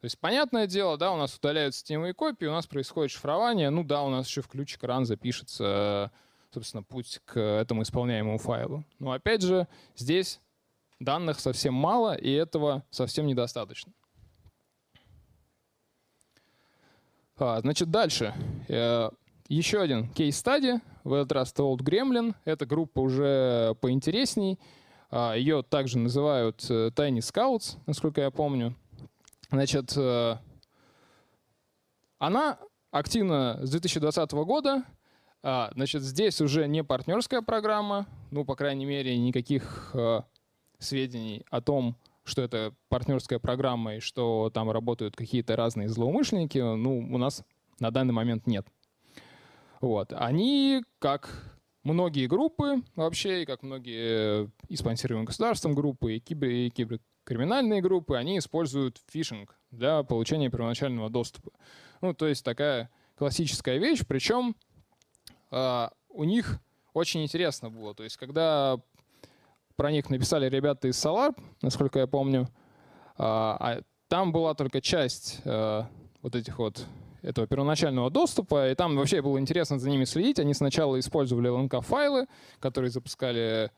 [0.00, 3.82] То есть, понятное дело, да, у нас удаляются сетевые копии, у нас происходит шифрование, ну
[3.82, 6.12] да, у нас еще в ключик ран запишется,
[6.52, 8.84] собственно, путь к этому исполняемому файлу.
[8.98, 10.40] Но опять же, здесь
[11.00, 13.92] данных совсем мало, и этого совсем недостаточно.
[17.38, 18.34] А, значит, дальше.
[19.48, 22.34] Э, еще один кейс-стади, в этот раз Old Gremlin.
[22.44, 24.58] Эта группа уже поинтересней.
[25.10, 28.74] А, Ее также называют э, Tiny Scouts, насколько я помню.
[29.50, 30.36] Значит, э,
[32.18, 32.58] она
[32.90, 34.84] активна с 2020 года.
[35.42, 39.94] А, значит, здесь уже не партнерская программа, ну, по крайней мере, никаких
[40.78, 46.98] сведений о том, что это партнерская программа и что там работают какие-то разные злоумышленники, ну,
[46.98, 47.44] у нас
[47.78, 48.66] на данный момент нет.
[49.80, 50.12] Вот.
[50.12, 56.70] Они, как многие группы вообще, и как многие и спонсируемые государством группы, и, кибер, и
[56.70, 61.52] киберкриминальные группы, они используют фишинг для получения первоначального доступа.
[62.00, 64.56] Ну, то есть такая классическая вещь, причем
[65.50, 66.58] э, у них
[66.92, 67.94] очень интересно было.
[67.94, 68.78] То есть когда
[69.76, 72.48] про них написали ребята из Solar, насколько я помню.
[73.18, 75.82] А, а там была только часть э,
[76.22, 76.86] вот этих вот
[77.26, 80.38] этого первоначального доступа, и там вообще было интересно за ними следить.
[80.38, 82.26] Они сначала использовали LNK-файлы,
[82.60, 83.70] которые запускали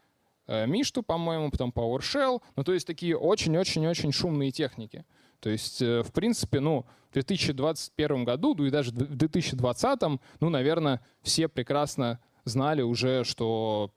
[0.47, 2.43] э, Мишту, по-моему, потом PowerShell.
[2.57, 5.05] Ну, то есть такие очень-очень-очень шумные техники.
[5.41, 10.01] То есть, э, в принципе, ну, в 2021 году, ну и даже в 2020,
[10.41, 13.91] ну, наверное, все прекрасно знали уже, что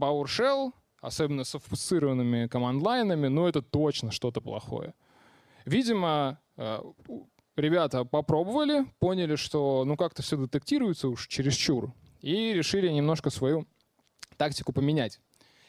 [0.00, 0.72] PowerShell
[1.04, 4.94] особенно с офусцированными команд-лайнами, но это точно что-то плохое.
[5.66, 6.80] Видимо, э,
[7.56, 13.66] ребята попробовали, поняли, что ну как-то все детектируется уж чересчур, и решили немножко свою
[14.36, 15.20] тактику поменять.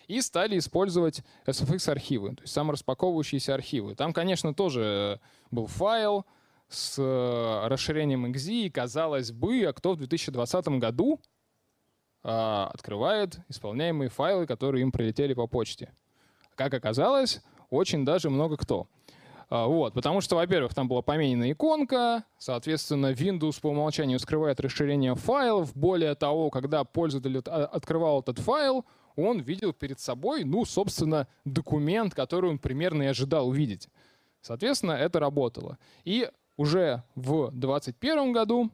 [0.08, 3.95] И стали использовать SFX-архивы, то есть самораспаковывающиеся архивы.
[3.95, 5.19] Там, конечно, тоже
[5.50, 6.26] был файл
[6.67, 11.19] с э, расширением XZ, и казалось бы, а кто в 2020 году
[12.28, 15.93] а, открывает исполняемые файлы, которые им прилетели по почте.
[16.56, 18.88] Как оказалось, очень даже много кто.
[19.49, 25.15] А, вот, потому что, во-первых, там была поменена иконка, соответственно, Windows по умолчанию скрывает расширение
[25.15, 25.75] файлов.
[25.75, 32.49] Более того, когда пользователь открывал этот файл, он видел перед собой, ну, собственно, документ, который
[32.49, 33.88] он примерно и ожидал увидеть.
[34.41, 35.77] Соответственно, это работало.
[36.03, 38.71] И уже в 2021 году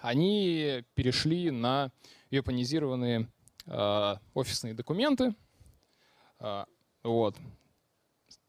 [0.00, 1.92] они перешли на
[2.30, 3.28] вепонизированные
[3.66, 5.34] э, офисные документы.
[6.40, 6.64] Э,
[7.02, 7.36] вот.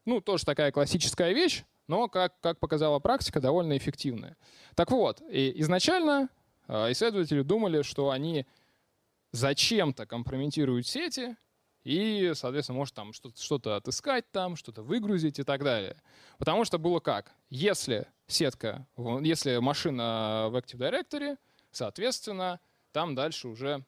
[0.04, 4.36] Ну, тоже такая классическая вещь, но, как, как показала практика, довольно эффективная.
[4.74, 6.28] Так вот, и изначально
[6.68, 8.46] э, исследователи думали, что они
[9.32, 11.36] зачем-то компрометируют сети
[11.84, 15.96] и, соответственно, может там что-то что отыскать там, что-то выгрузить и так далее.
[16.38, 17.32] Потому что было как?
[17.50, 21.36] Если сетка, если машина в Active Directory—
[21.74, 22.60] соответственно,
[22.92, 23.84] там дальше уже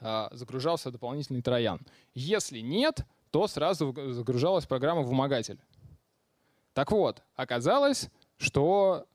[0.00, 1.80] а, загружался дополнительный троян.
[2.14, 5.58] Если нет, то сразу загружалась программа «Вымогатель».
[6.72, 9.06] Так вот, оказалось, что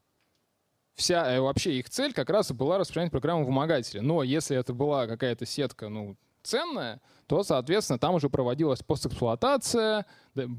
[0.93, 4.01] вся э, вообще их цель как раз была распространять программу «Вымогателя».
[4.01, 10.06] Но если это была какая-то сетка, ну, ценная, то, соответственно, там уже проводилась постэксплуатация,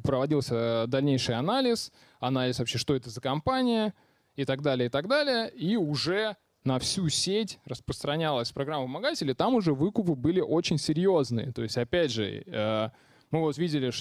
[0.02, 3.94] проводился дальнейший анализ, анализ вообще, что это за компания
[4.34, 5.50] и так далее, и так далее.
[5.50, 11.52] И уже на всю сеть распространялась программа вымогателей, там уже выкупы были очень серьезные.
[11.52, 12.90] То есть, опять же, э,
[13.36, 13.92] мы вот видели,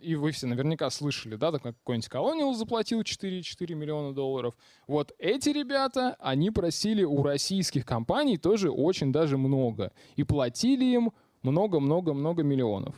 [0.00, 4.54] и вы все наверняка слышали, да, так какой-нибудь Colonial заплатил 4,4 миллиона долларов.
[4.86, 9.92] Вот эти ребята, они просили у российских компаний тоже очень даже много.
[10.14, 11.12] И платили им
[11.42, 12.94] много-много-много миллионов.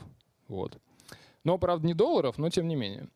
[0.47, 0.77] Вот.
[1.43, 3.09] Но, правда, не долларов, но тем не менее.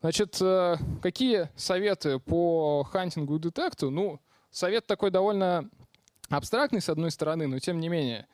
[0.00, 3.90] Значит, э, какие советы по хантингу и детекту?
[3.90, 4.20] Ну,
[4.50, 5.70] совет такой довольно
[6.28, 8.26] абстрактный, с одной стороны, но тем не менее.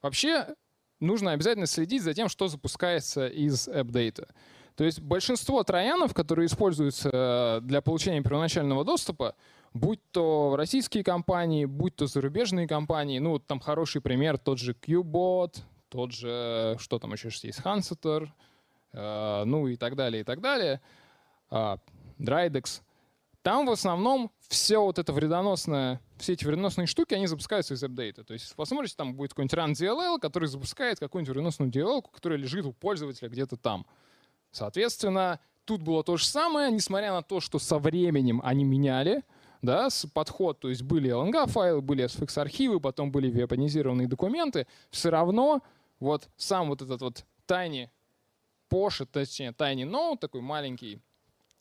[0.00, 0.54] Вообще,
[1.00, 4.28] нужно обязательно следить за тем, что запускается из апдейта.
[4.76, 9.34] То есть большинство троянов, которые используются э, для получения первоначального доступа,
[9.74, 14.72] будь то российские компании, будь то зарубежные компании, ну вот там хороший пример, тот же
[14.72, 15.56] Qbot,
[15.88, 18.28] тот же, что там еще есть, Hanseter,
[18.92, 20.80] э, ну и так далее, и так далее,
[21.50, 21.76] э,
[22.18, 22.80] Drydex.
[23.42, 28.24] Там в основном все вот это вредоносное, все эти вредоносные штуки, они запускаются из апдейта.
[28.24, 32.66] То есть, посмотрите, там будет какой-нибудь run DLL, который запускает какую-нибудь вредоносную DLL, которая лежит
[32.66, 33.86] у пользователя где-то там.
[34.50, 39.22] Соответственно, тут было то же самое, несмотря на то, что со временем они меняли
[39.62, 45.62] да, подход, то есть были LNG-файлы, были SFX-архивы, потом были вепонизированные документы, все равно
[46.00, 47.88] вот сам вот этот вот tiny
[48.68, 51.00] Posh, точнее tiny node, такой маленький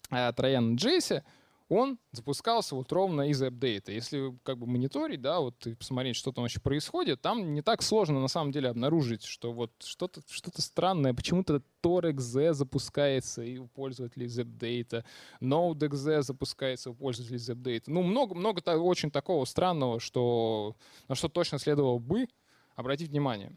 [0.10, 1.22] э, троян Джесси,
[1.70, 3.92] он запускался вот ровно из апдейта.
[3.92, 7.84] Если как бы мониторить, да, вот и посмотреть, что там вообще происходит, там не так
[7.84, 13.68] сложно на самом деле обнаружить, что вот что-то что странное, почему-то TorXZ запускается и у
[13.68, 15.06] пользователей из апдейта,
[15.42, 17.92] NodeXZ запускается у пользователей из апдейта.
[17.92, 20.76] Ну, много, много очень такого странного, что,
[21.08, 22.28] на что точно следовало бы
[22.76, 23.56] обратить внимание.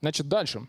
[0.00, 0.68] Значит, дальше.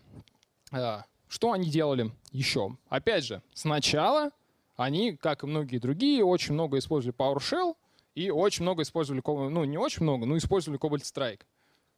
[0.72, 2.78] А, что они делали еще?
[2.88, 4.30] Опять же, сначала
[4.76, 7.76] они, как и многие другие, очень много использовали PowerShell
[8.14, 11.40] и очень много использовали, ну не очень много, но использовали Cobalt Strike.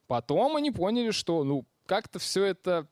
[0.06, 2.86] Потом они поняли, что ну как-то все это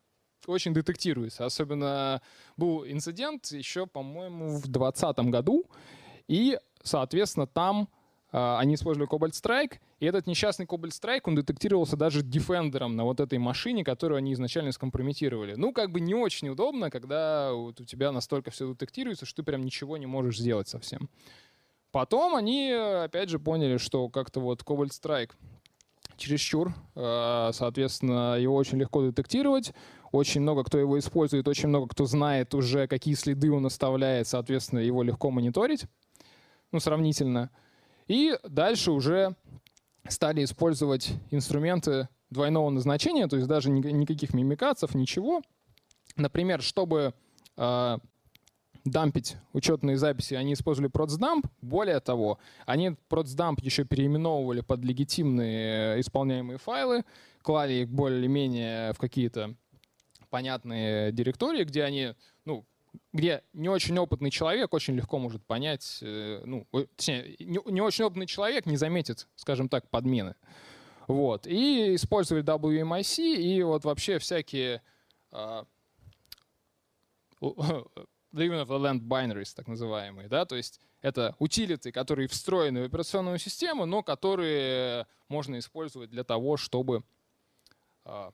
[0.46, 1.44] очень детектируется.
[1.44, 2.20] Особенно
[2.56, 5.66] был инцидент еще, по-моему, в 2020 году.
[6.28, 7.88] И, соответственно, там
[8.36, 13.18] они использовали Cobalt Strike, и этот несчастный Cobalt Strike, он детектировался даже дефендером на вот
[13.18, 15.54] этой машине, которую они изначально скомпрометировали.
[15.54, 19.42] Ну, как бы не очень удобно, когда вот у тебя настолько все детектируется, что ты
[19.42, 21.08] прям ничего не можешь сделать совсем.
[21.92, 25.30] Потом они, опять же, поняли, что как-то вот Cobalt Strike
[26.18, 29.72] чересчур, а, соответственно, его очень легко детектировать,
[30.12, 34.80] очень много кто его использует, очень много кто знает уже, какие следы он оставляет, соответственно,
[34.80, 35.86] его легко мониторить,
[36.70, 37.50] ну, сравнительно.
[38.06, 39.34] И дальше уже
[40.08, 45.42] стали использовать инструменты двойного назначения, то есть даже никаких мимикаций, ничего.
[46.16, 47.14] Например, чтобы
[47.56, 47.98] э,
[48.84, 51.46] дампить учетные записи, они использовали процдамп.
[51.60, 57.04] Более того, они процдамп еще переименовывали под легитимные исполняемые файлы,
[57.42, 59.54] клали их более-менее в какие-то
[60.30, 62.14] понятные директории, где они
[63.12, 68.26] где не очень опытный человек очень легко может понять, э, ну, точнее, не очень опытный
[68.26, 70.34] человек не заметит, скажем так, подмены.
[71.08, 71.46] Вот.
[71.46, 74.82] И использовали WMIC и вот вообще всякие
[75.30, 75.66] uh,
[77.40, 77.86] Living
[78.32, 83.38] of the Land Binaries, так называемые, да, то есть это утилиты, которые встроены в операционную
[83.38, 87.04] систему, но которые можно использовать для того, чтобы
[88.04, 88.32] uh,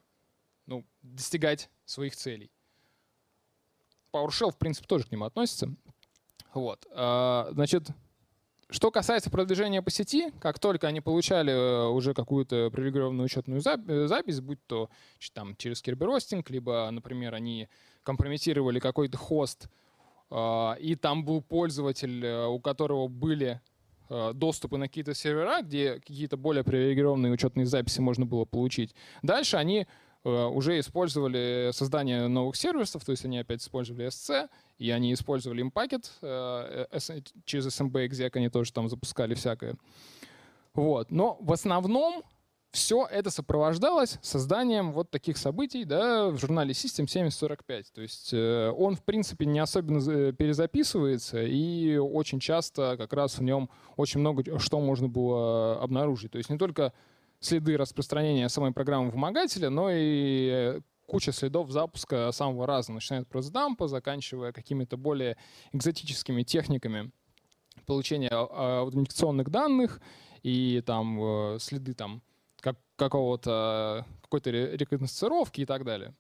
[0.67, 2.51] ну, достигать своих целей.
[4.13, 5.75] PowerShell, в принципе, тоже к нему относится.
[6.55, 6.87] Вот.
[6.91, 7.89] А, значит,
[8.73, 14.07] что касается продвижения по сети, как только они получали э, уже какую-то привилегированную учетную э,
[14.07, 14.89] запись, будь то
[15.35, 17.69] там, через Kerberoasting, либо, например, они
[18.03, 19.69] компрометировали какой-то хост,
[20.31, 23.61] а, и там был пользователь, э, у которого были
[24.35, 28.95] доступы на какие-то сервера, где какие-то более привилегированные учетные записи можно было получить.
[29.23, 29.87] Дальше они
[30.25, 34.49] уже использовали создание новых сервисов, то есть они опять использовали SC,
[34.79, 39.77] и они использовали Impakет э, э, через SMB exec, они тоже там запускали всякое.
[40.75, 41.11] Вот.
[41.11, 42.23] Но в основном
[42.73, 47.93] все это сопровождалось созданием вот таких событий да, в журнале System 7045.
[47.93, 53.43] То есть э, он, в принципе, не особенно перезаписывается, и очень часто как раз в
[53.43, 56.33] нем очень много что можно было обнаружить.
[56.33, 56.93] То есть не только
[57.43, 63.89] следы распространения самой программы вымогателя, но и куча следов запуска самого разного, начиная от пресс-дампа,
[63.89, 65.37] заканчивая какими-то более
[65.73, 67.11] экзотическими техниками
[67.85, 70.01] получения а, аутентификационных данных
[70.43, 72.23] и там э, следы там
[72.61, 76.15] как, какого-то какой-то рекогносцировки и так далее.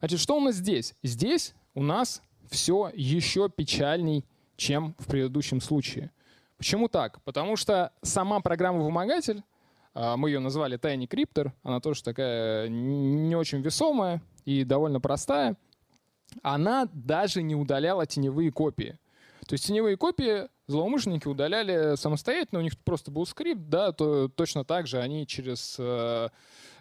[0.00, 0.94] Значит, что у нас здесь?
[1.02, 4.24] Здесь у нас все еще печальней,
[4.56, 6.10] чем в предыдущем случае.
[6.60, 7.22] Почему так?
[7.22, 9.42] Потому что сама программа-вымогатель,
[9.94, 15.56] а, мы ее назвали Tiny Cryptor, она тоже такая не очень весомая и довольно простая,
[16.42, 18.98] она даже не удаляла теневые копии.
[19.46, 24.62] То есть теневые копии злоумышленники удаляли самостоятельно, у них просто был скрипт, да, то точно
[24.62, 26.28] так же они через э,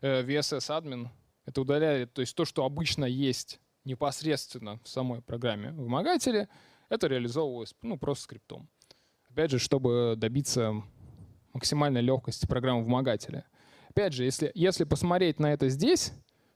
[0.02, 1.10] э VSS админ
[1.46, 2.04] это удаляли.
[2.04, 6.50] То есть то, что обычно есть непосредственно в самой программе вымогателя,
[6.90, 8.68] это реализовывалось ну, просто скриптом.
[9.40, 10.84] Опять же, чтобы добиться
[11.54, 13.46] максимальной легкости программы вымогателя.
[13.88, 16.12] Опять же, если, если посмотреть на это здесь,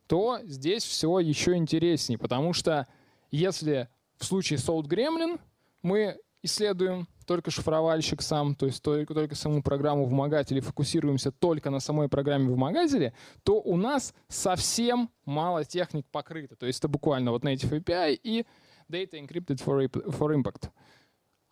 [0.05, 2.85] то здесь все еще интереснее, потому что
[3.31, 5.39] если в случае Salt Gremlin
[5.81, 11.79] мы исследуем только шифровальщик сам, то есть только, только саму программу вымогателя, фокусируемся только на
[11.79, 13.13] самой программе вымогателя,
[13.43, 16.57] то у нас совсем мало техник покрыто.
[16.57, 18.45] То есть это буквально вот Native API и
[18.89, 20.69] Data Encrypted for, for Impact.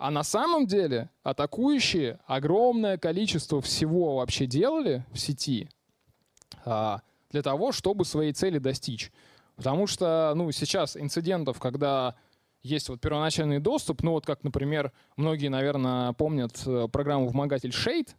[0.02, 5.70] А на самом деле атакующие огромное количество всего вообще делали в сети
[6.66, 9.12] а, для того, чтобы свои цели достичь.
[9.58, 12.16] Потому что ну, сейчас инцидентов, когда
[12.64, 18.10] есть вот первоначальный доступ, ну вот как, например, многие, наверное, помнят э, программу «Вымогатель Shade»,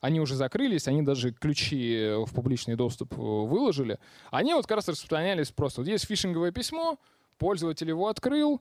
[0.00, 4.00] они уже закрылись, они даже ключи в публичный доступ э, выложили.
[4.32, 5.82] Они вот как раз распространялись просто.
[5.82, 6.98] Вот есть фишинговое письмо,
[7.38, 8.60] пользователь его открыл,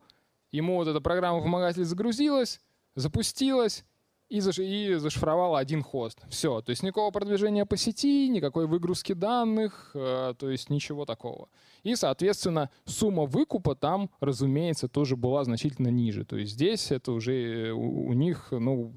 [0.51, 2.61] ему вот эта программа-вымогатель загрузилась,
[2.95, 3.85] запустилась,
[4.31, 6.21] и, заш и зашифровала один хост.
[6.29, 11.49] Все, то есть никакого продвижения по сети, никакой выгрузки данных, э, то есть ничего такого.
[11.83, 16.23] И, соответственно, сумма выкупа там, разумеется, тоже была значительно ниже.
[16.23, 18.93] То есть здесь это уже э, у, них, ну,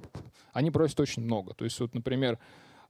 [0.52, 1.52] они просят очень много.
[1.54, 2.38] То есть вот, например,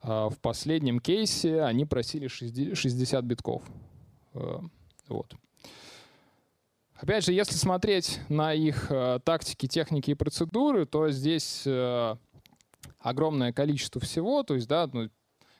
[0.03, 3.63] э, в последнем кейсе они просили 60, 60 битков.
[5.07, 5.33] Вот.
[6.95, 12.15] Опять же, если смотреть на их э, тактики, техники и процедуры, то здесь э,
[12.99, 14.43] огромное количество всего.
[14.43, 15.09] То есть, да, ну,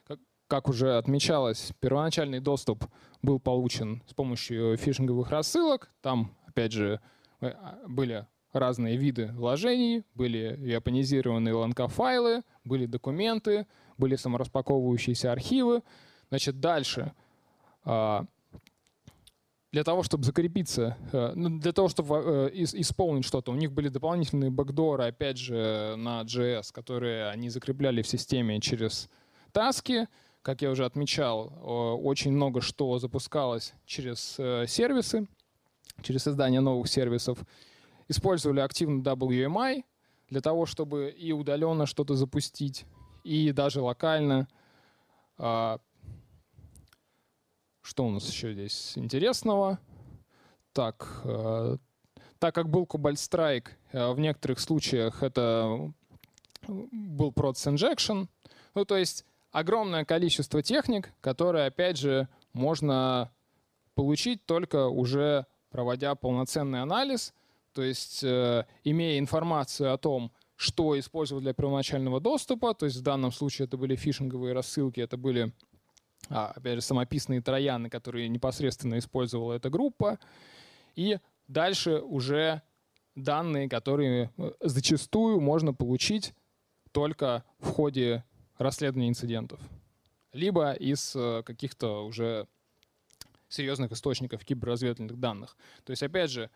[0.06, 2.86] как, как уже отмечалось, первоначальный доступ
[3.20, 5.90] был получен с помощью фишинговых рассылок.
[6.00, 7.00] Там, опять же,
[7.42, 7.52] э,
[7.86, 13.66] были разные виды вложений, были японизированные LNK-файлы, были документы,
[13.98, 15.82] были самораспаковывающиеся архивы.
[16.30, 17.12] Значит, дальше
[17.84, 18.24] а,
[19.76, 23.90] для того, чтобы закрепиться, э, ну, для того, чтобы э, исполнить что-то, у них были
[23.90, 29.10] дополнительные бэкдоры, опять же, на JS, которые они закрепляли в системе через
[29.52, 30.08] таски.
[30.40, 31.52] Как я уже отмечал,
[32.02, 35.28] очень много что запускалось через э, сервисы,
[36.00, 37.38] через создание новых сервисов.
[38.08, 39.84] Использовали активно WMI
[40.30, 42.86] для того, чтобы и удаленно что-то запустить,
[43.24, 44.48] и даже локально
[45.36, 45.80] а,
[47.86, 49.78] что у нас еще здесь интересного?
[50.72, 51.76] Так, э,
[52.40, 55.92] так как был Cobalt Strike, э, в некоторых случаях это
[56.66, 58.26] был Proц Injection.
[58.74, 63.30] Ну, то есть огромное количество техник, которые, опять же, можно
[63.94, 67.34] получить только уже проводя полноценный анализ,
[67.72, 73.02] то есть э, имея информацию о том, что использовать для первоначального доступа, то есть в
[73.02, 75.52] данном случае это были фишинговые рассылки, это были
[76.28, 80.18] а, опять же, самописные трояны, которые непосредственно использовала эта группа.
[80.94, 81.18] И
[81.48, 82.62] дальше уже
[83.14, 86.34] данные, которые э, зачастую можно получить
[86.92, 88.24] только в ходе
[88.58, 89.60] расследования инцидентов.
[90.32, 92.46] Либо из э, каких-то уже
[93.48, 95.56] серьезных источников киберразведывательных данных.
[95.84, 96.50] То есть, опять же,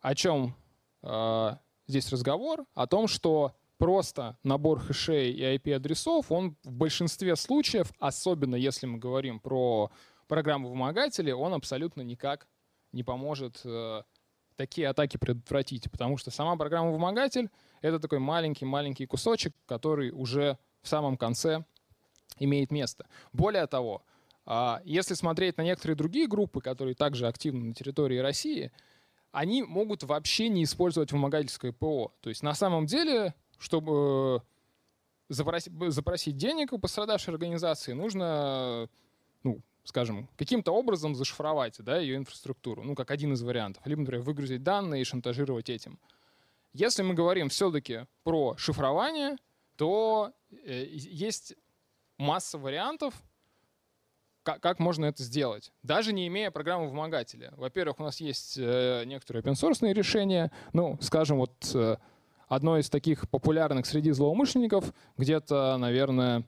[0.00, 0.54] о чем
[1.02, 2.64] э, здесь разговор?
[2.74, 8.96] О том, что просто набор хэшей и IP-адресов, он в большинстве случаев, особенно если мы
[8.96, 9.90] говорим про
[10.26, 12.48] программу вымогатели, он абсолютно никак
[12.92, 14.02] не поможет э,
[14.56, 17.50] такие атаки предотвратить, потому что сама программа вымогатель—
[17.82, 21.66] это такой маленький-маленький кусочек, который уже в самом конце
[22.38, 23.06] имеет место.
[23.34, 24.02] Более того,
[24.46, 28.72] э, если смотреть на некоторые другие группы, которые также активны на территории России,
[29.30, 32.14] они могут вообще не использовать вымогательское ПО.
[32.22, 34.42] То есть на самом деле чтобы
[35.28, 38.88] запросить, запросить денег у пострадавшей организации, нужно,
[39.42, 43.86] ну, скажем, каким-то образом зашифровать да, ее инфраструктуру, ну, как один из вариантов.
[43.86, 45.98] Либо, например, выгрузить данные и шантажировать этим.
[46.72, 49.36] Если мы говорим все-таки про шифрование,
[49.76, 51.54] то э, есть
[52.18, 53.14] масса вариантов,
[54.42, 57.54] как, можно это сделать, даже не имея программы вымогателя.
[57.56, 61.96] Во-первых, у нас есть э, некоторые open решения, ну, скажем, вот э,
[62.48, 66.44] одно из таких популярных среди злоумышленников, где-то, наверное,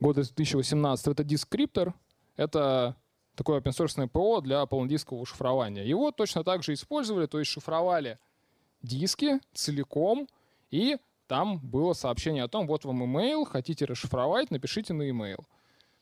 [0.00, 1.92] года 2018, это Descriptor,
[2.36, 2.96] это
[3.34, 5.84] такое open ПО для полнодискового шифрования.
[5.84, 8.18] Его точно так же использовали, то есть шифровали
[8.82, 10.28] диски целиком,
[10.70, 15.44] и там было сообщение о том, вот вам email, хотите расшифровать, напишите на email.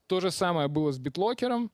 [0.07, 1.71] То же самое было с битлокером.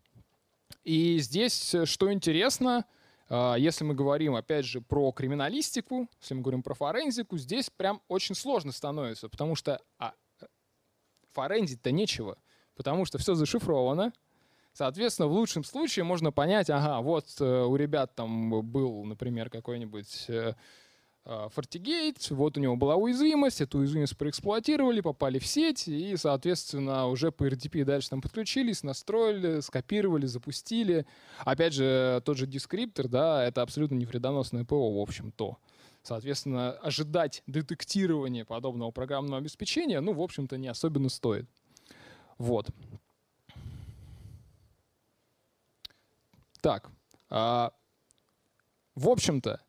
[0.82, 2.84] И здесь, э, что интересно,
[3.30, 8.34] если мы говорим, опять же, про криминалистику, если мы говорим про форензику, здесь прям очень
[8.34, 10.12] сложно становится, потому что а,
[11.32, 12.38] форензить-то нечего,
[12.74, 14.12] потому что все зашифровано.
[14.72, 20.24] Соответственно, в лучшем случае можно понять, ага, вот э, у ребят там был, например, какой-нибудь
[20.28, 20.54] э,
[21.26, 27.32] FortiGate, вот у него была уязвимость, эту уязвимость проэксплуатировали, попали в сеть и, соответственно, уже
[27.32, 31.06] по RDP дальше там подключились, настроили, скопировали, запустили.
[31.38, 35.56] Опять же, тот же дескриптор, да, это абсолютно невредоносное ПО, в общем-то.
[36.02, 41.46] Соответственно, ожидать детектирования подобного программного обеспечения, ну, в общем-то, не особенно стоит.
[42.36, 42.68] Вот.
[46.60, 46.90] Так.
[47.30, 47.72] А,
[48.94, 49.62] в общем-то,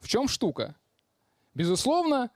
[0.00, 0.76] в чем штука?
[1.54, 2.30] Безусловно,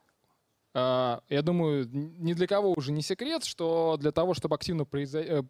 [0.76, 4.86] а, я думаю, ни для кого уже не секрет, что для того, чтобы активно.
[4.92, 5.42] Э,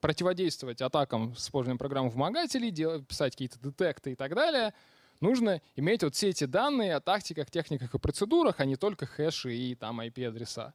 [0.00, 4.72] противодействовать атакам с использованием программ вымогателей, делать, писать какие-то детекты и так далее,
[5.20, 9.54] нужно иметь вот все эти данные о тактиках, техниках и процедурах, а не только хэши
[9.54, 10.72] и там IP-адреса.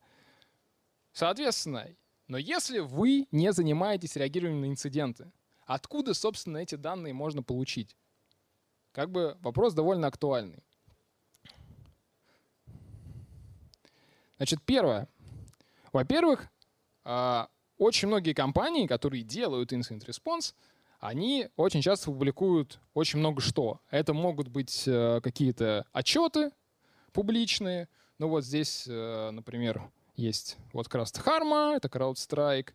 [1.12, 1.88] Соответственно,
[2.28, 5.32] но если вы не занимаетесь реагированием на инциденты,
[5.66, 7.96] откуда, собственно, эти данные можно получить?
[8.92, 10.64] Как бы вопрос довольно актуальный.
[14.38, 15.08] Значит, первое.
[15.94, 16.50] Во-первых,
[17.04, 20.54] а, очень многие компании, которые делают Incident Response,
[21.00, 23.82] они очень часто публикуют очень много что.
[23.90, 26.52] Это могут быть э, какие-то отчеты
[27.12, 27.90] публичные.
[28.20, 32.74] Ну вот здесь, э, например, есть вот как раз это CrowdStrike,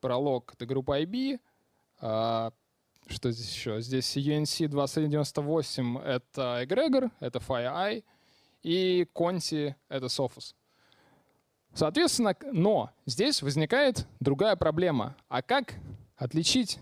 [0.00, 1.38] пролог— это группа IB,
[2.00, 2.52] а,
[3.12, 3.80] что здесь еще?
[3.80, 8.04] Здесь UNC 2198— это Egregor, это FireEye,
[8.62, 10.54] и Conti— это Sophos.
[11.72, 15.16] Соответственно, но здесь возникает другая проблема.
[15.28, 15.74] А как
[16.16, 16.78] отличить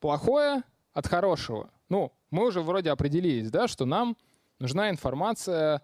[0.00, 0.62] плохое
[0.92, 1.70] от хорошего?
[1.88, 4.16] Ну, мы уже вроде определились, да, что нам
[4.58, 5.82] нужна информация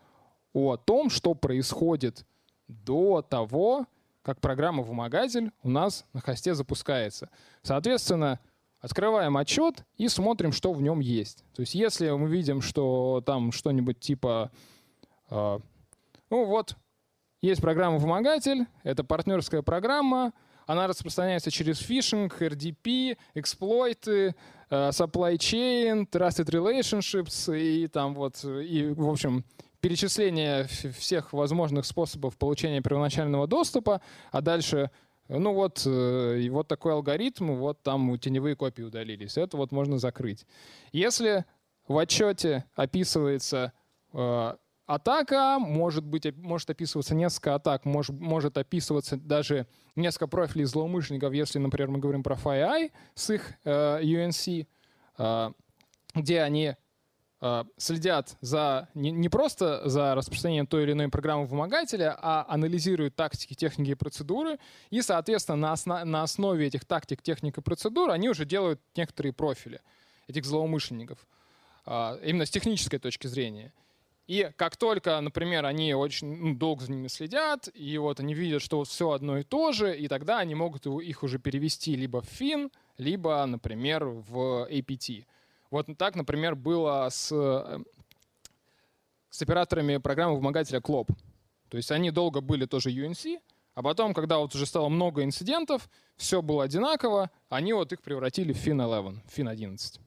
[0.52, 2.26] о том, что происходит
[2.68, 3.86] до того,
[4.22, 7.30] как программа-вымогатель у нас на хосте запускается.
[7.62, 8.40] Соответственно,
[8.84, 11.42] открываем отчет и смотрим, что в нем есть.
[11.54, 14.52] То есть если мы видим, что там что-нибудь типа,
[15.30, 15.58] э,
[16.28, 16.76] ну вот,
[17.40, 20.34] есть программа-вымогатель, это партнерская программа,
[20.66, 24.34] она распространяется через фишинг, RDP, эксплойты,
[24.68, 29.46] э, supply chain, trusted relationships и там вот, и, в общем,
[29.80, 34.90] перечисление всех возможных способов получения первоначального доступа, а дальше
[35.28, 39.36] ну вот, э, и вот такой алгоритм, вот там теневые копии удалились.
[39.36, 40.46] Это вот можно закрыть.
[40.92, 41.44] Если
[41.88, 43.72] в отчете описывается
[44.12, 44.54] э,
[44.86, 49.66] атака, может, быть, может описываться несколько атак, может, может описываться даже
[49.96, 54.66] несколько профилей злоумышленников, если, например, мы говорим про FireEye с их э, UNC,
[55.18, 55.52] э,
[56.14, 56.76] где они
[57.76, 63.54] следят за не, не просто за распространением той или иной программы вымогателя, а анализируют тактики,
[63.54, 64.58] техники и процедуры.
[64.90, 69.32] И, соответственно, на, осно, на основе этих тактик, техник и процедур они уже делают некоторые
[69.32, 69.80] профили
[70.26, 71.18] этих злоумышленников.
[71.86, 73.72] Э, именно с технической точки зрения.
[74.26, 78.62] И как только, например, они очень ну, долго за ними следят, и вот они видят,
[78.62, 82.22] что вот все одно и то же, и тогда они могут их уже перевести либо
[82.22, 85.26] в FIN, либо, например, в APT.
[85.74, 87.78] Вот так, например, было с, э,
[89.28, 91.10] с операторами программы вымогателя Клоп.
[91.68, 93.40] То есть они долго были тоже UNC,
[93.74, 98.52] а потом, когда вот уже стало много инцидентов, все было одинаково, они вот их превратили
[98.52, 99.98] в FIN-11, FIN-11.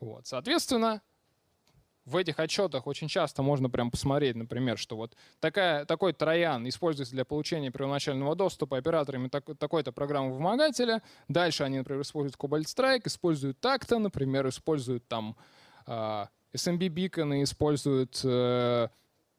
[0.00, 0.26] Вот.
[0.26, 1.02] Соответственно,
[2.04, 7.14] в этих отчетах очень часто можно прям посмотреть, например, что вот такая, такой троян используется
[7.14, 11.02] для получения первоначального доступа операторами так, такой-то программы вымогателя.
[11.28, 15.36] Дальше они, например, используют Cobalt Strike, используют такта, например, используют там
[15.86, 18.88] э, SMB биконы, используют э,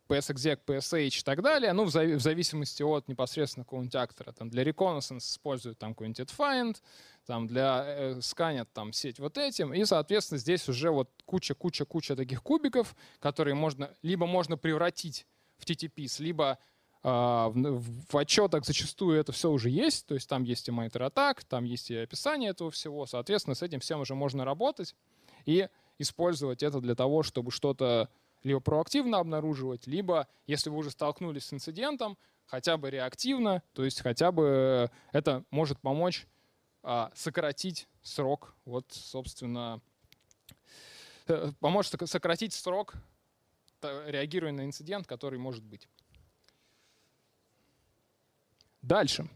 [0.08, 4.32] PSExec, PSH и так далее, ну, в, зави- в зависимости от непосредственно какого-нибудь актора.
[4.32, 6.78] Там для reconnaissance используют там какой-нибудь find,
[7.26, 12.44] там для э, сканят там сеть вот этим, и, соответственно, здесь уже вот куча-куча-куча таких
[12.44, 15.26] кубиков, которые можно, либо можно превратить
[15.58, 16.60] в TTPs, либо
[17.04, 21.04] э, в, в отчетах зачастую это все уже есть, то есть там есть и monitor
[21.04, 24.96] атак, там есть и описание этого всего, соответственно, с этим всем уже можно работать
[25.46, 25.68] и
[26.00, 28.10] использовать это для того, чтобы что-то
[28.44, 34.02] либо проактивно обнаруживать, либо, если вы уже столкнулись с инцидентом, хотя бы реактивно, то есть
[34.02, 36.28] хотя бы это может помочь
[37.16, 39.82] сократить срок, вот, собственно,
[41.28, 42.96] э, поможет сократить срок
[43.82, 45.88] реагируя на инцидент, который может быть.
[48.82, 49.30] Дальше.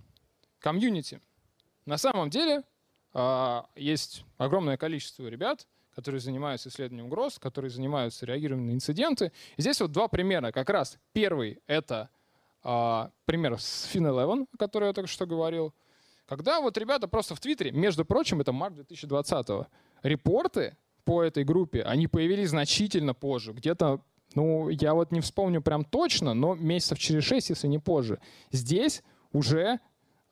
[0.59, 1.21] Комьюнити.
[1.85, 2.63] На самом деле
[3.13, 9.31] а, есть огромное количество ребят, которые занимаются исследованием угроз, которые занимаются реагированием на инциденты.
[9.55, 10.51] И здесь вот два примера.
[10.51, 12.09] Как раз первый— это
[12.61, 15.73] а, пример с Fin11, о котором я только что говорил.
[16.27, 19.67] Когда вот ребята просто в Твиттере, между прочим, это март 2020
[20.03, 20.75] репорты
[21.05, 24.01] по этой группе, они появились значительно позже, где-то,
[24.35, 28.19] ну, я вот не вспомню прям точно, но месяцев через шесть, если не позже.
[28.51, 29.79] Здесь уже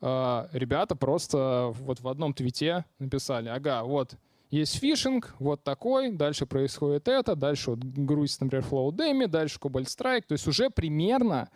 [0.02, 4.16] э, ребята просто вот в одном твите написали, ага, вот
[4.50, 9.86] есть фишинг, вот такой, дальше происходит это, дальше вот грузится, например, Flow Demi, дальше Cobalt
[9.86, 10.24] Strike.
[10.28, 11.48] То есть уже примерно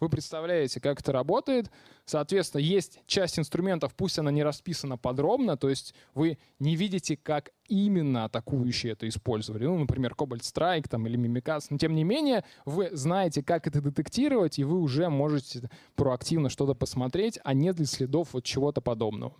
[0.00, 1.70] вы представляете, как это работает.
[2.04, 7.50] Соответственно, есть часть инструментов, пусть она не расписана подробно, то есть вы не видите, как
[7.66, 9.64] именно атакующие это использовали.
[9.66, 11.66] Ну, например, Cobalt Strike там, или Mimikatz.
[11.70, 16.74] Но тем не менее, вы знаете, как это детектировать, и вы уже можете проактивно что-то
[16.74, 19.34] посмотреть, а нет ли следов вот чего-то подобного.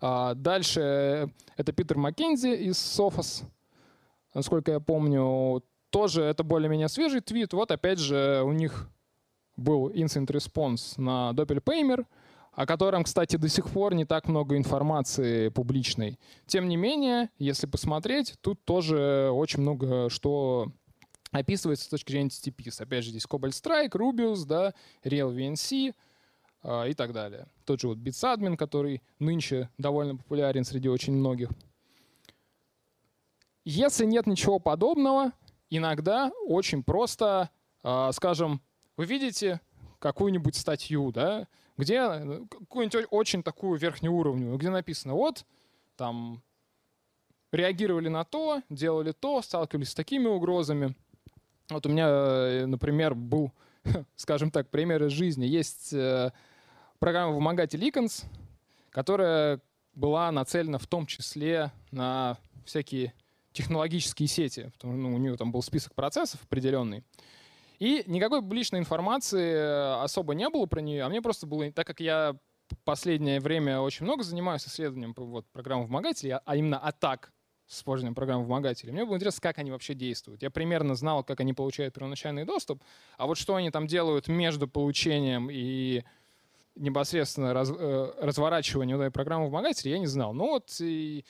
[0.00, 3.44] А дальше э, это Питер Маккензи из Sophos,
[4.34, 5.62] насколько я помню.
[5.90, 7.52] Тоже это более-менее свежий твит.
[7.54, 8.90] Вот опять же у них
[9.56, 12.06] был incident response на Doppelpaymer,
[12.52, 16.18] о котором, кстати, до сих пор не так много информации публичной.
[16.46, 20.68] Тем не менее, если посмотреть, тут тоже очень много что
[21.32, 22.80] описывается с точки зрения TTPs.
[22.80, 24.72] Опять же, здесь Cobalt Strike, Rubius, да,
[25.04, 25.94] Real VNC—
[26.68, 27.46] а, и так далее.
[27.64, 31.50] Тот же вот BitsAdmin, который нынче довольно популярен среди очень многих.
[33.64, 35.30] Если нет ничего подобного,
[35.70, 37.50] иногда очень просто,
[37.84, 38.60] а, скажем,
[38.96, 39.60] вы видите
[39.98, 45.44] какую-нибудь статью, да, где э, какую-нибудь очень такую верхнеуровневую, где написано, вот,
[45.96, 46.42] там,
[47.52, 50.94] реагировали на то, делали то, сталкивались с такими угрозами.
[51.68, 53.52] Вот у меня, э, например, был,
[54.16, 55.46] скажем так, пример из жизни.
[55.46, 56.32] Есть э,
[56.98, 58.24] программа вымогатель Icons,
[58.90, 59.60] которая
[59.94, 63.14] была нацелена в том числе на всякие
[63.52, 67.02] технологические сети, потому что ну, у нее там был список процессов определенный.
[67.78, 71.86] И никакой публичной информации э, особо не было про нее, а мне просто было, так
[71.86, 72.36] как я
[72.84, 77.32] последнее время очень много занимаюсь исследованием вот, программ вымогателей, а, а именно атак
[77.66, 78.92] с использованием программ вымогателей.
[78.92, 80.42] Мне было интересно, как они вообще действуют.
[80.42, 82.82] Я примерно знал, как они получают первоначальный доступ,
[83.18, 86.04] а вот что они там делают между получением и
[86.76, 90.32] непосредственно раз, э, разворачивание этой программы вымогателя я не знал.
[90.32, 91.24] Ну вот и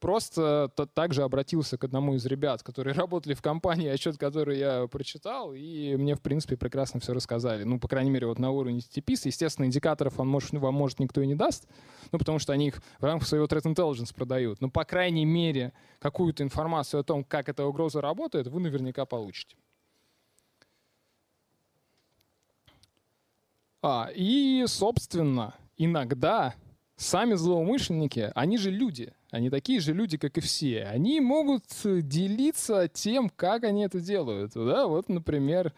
[0.00, 5.52] просто также обратился к одному из ребят, которые работали в компании, отчет который я прочитал,
[5.54, 7.64] и мне, в принципе, прекрасно все рассказали.
[7.64, 9.22] Ну, по крайней мере, вот на уровне TTPs.
[9.24, 11.66] Естественно, индикаторов он может, вам, может, никто и не даст,
[12.12, 14.60] ну, потому что они их в рамках своего Threat Intelligence продают.
[14.60, 19.56] Но, по крайней мере, какую-то информацию о том, как эта угроза работает, вы наверняка получите.
[23.80, 26.54] А, и, собственно, иногда
[26.98, 30.84] сами злоумышленники, они же люди, они такие же люди, как и все.
[30.84, 34.52] Они могут делиться тем, как они это делают.
[34.54, 34.86] Да?
[34.86, 35.72] Вот, например,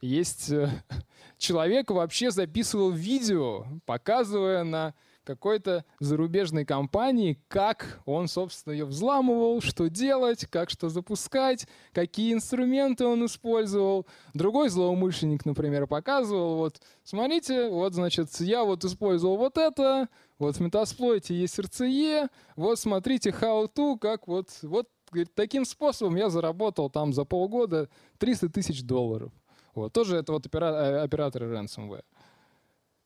[0.00, 0.68] есть э,
[1.38, 4.94] человек вообще записывал видео, показывая на
[5.26, 13.04] какой-то зарубежной компании, как он, собственно, ее взламывал, что делать, как что запускать, какие инструменты
[13.04, 14.06] он использовал.
[14.32, 20.08] Другой злоумышленник, например, показывал, вот, смотрите, вот, значит, я вот использовал вот это,
[20.38, 26.16] вот в Metasploit есть RCE, вот смотрите how to, как вот, вот говорит, таким способом
[26.16, 29.32] я заработал там за полгода 300 тысяч долларов.
[29.74, 32.04] Вот, тоже это вот опера- операторы ransomware.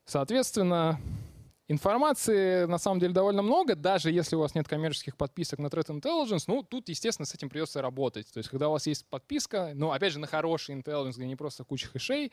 [0.05, 1.01] Соответственно,
[1.71, 5.87] Информации на самом деле довольно много, даже если у вас нет коммерческих подписок на Threat
[5.87, 8.27] Intelligence, ну, тут, естественно, с этим придется работать.
[8.33, 11.37] То есть, когда у вас есть подписка, ну, опять же, на хороший Intelligence, где не
[11.37, 12.33] просто куча хэшей,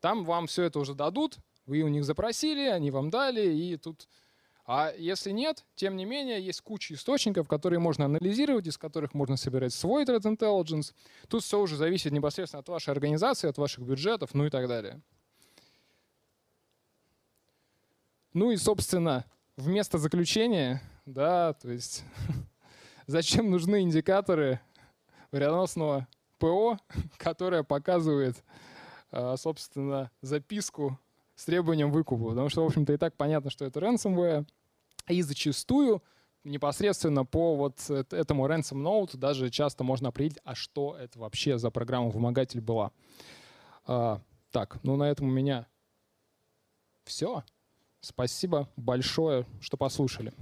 [0.00, 1.36] там вам все это уже дадут,
[1.66, 4.08] вы у них запросили, они вам дали, и тут
[4.64, 9.38] А если нет, тем не менее, есть куча источников, которые можно анализировать, из которых можно
[9.38, 10.92] собирать свой threat intelligence.
[11.28, 15.00] Тут все уже зависит непосредственно от вашей организации, от ваших бюджетов, ну и так далее.
[18.34, 19.24] Ну и, собственно,
[19.56, 22.04] вместо заключения, да, то есть
[23.06, 24.60] зачем нужны индикаторы
[25.32, 26.06] вредоносного
[26.38, 26.78] ПО,
[27.16, 28.44] которое показывает,
[29.10, 30.98] а, собственно, записку
[31.34, 32.30] с требованием выкупа.
[32.30, 34.46] Потому что, в общем-то, и так понятно, что это ransomware.
[35.08, 36.02] И зачастую
[36.44, 41.70] непосредственно по вот этому ransom note даже часто можно определить, а что это вообще за
[41.70, 42.92] программа-вымогатель была.
[43.86, 44.20] А,
[44.50, 45.66] так, ну на этом у меня
[47.04, 47.42] все.
[48.00, 50.32] Спасибо большое, что послушали.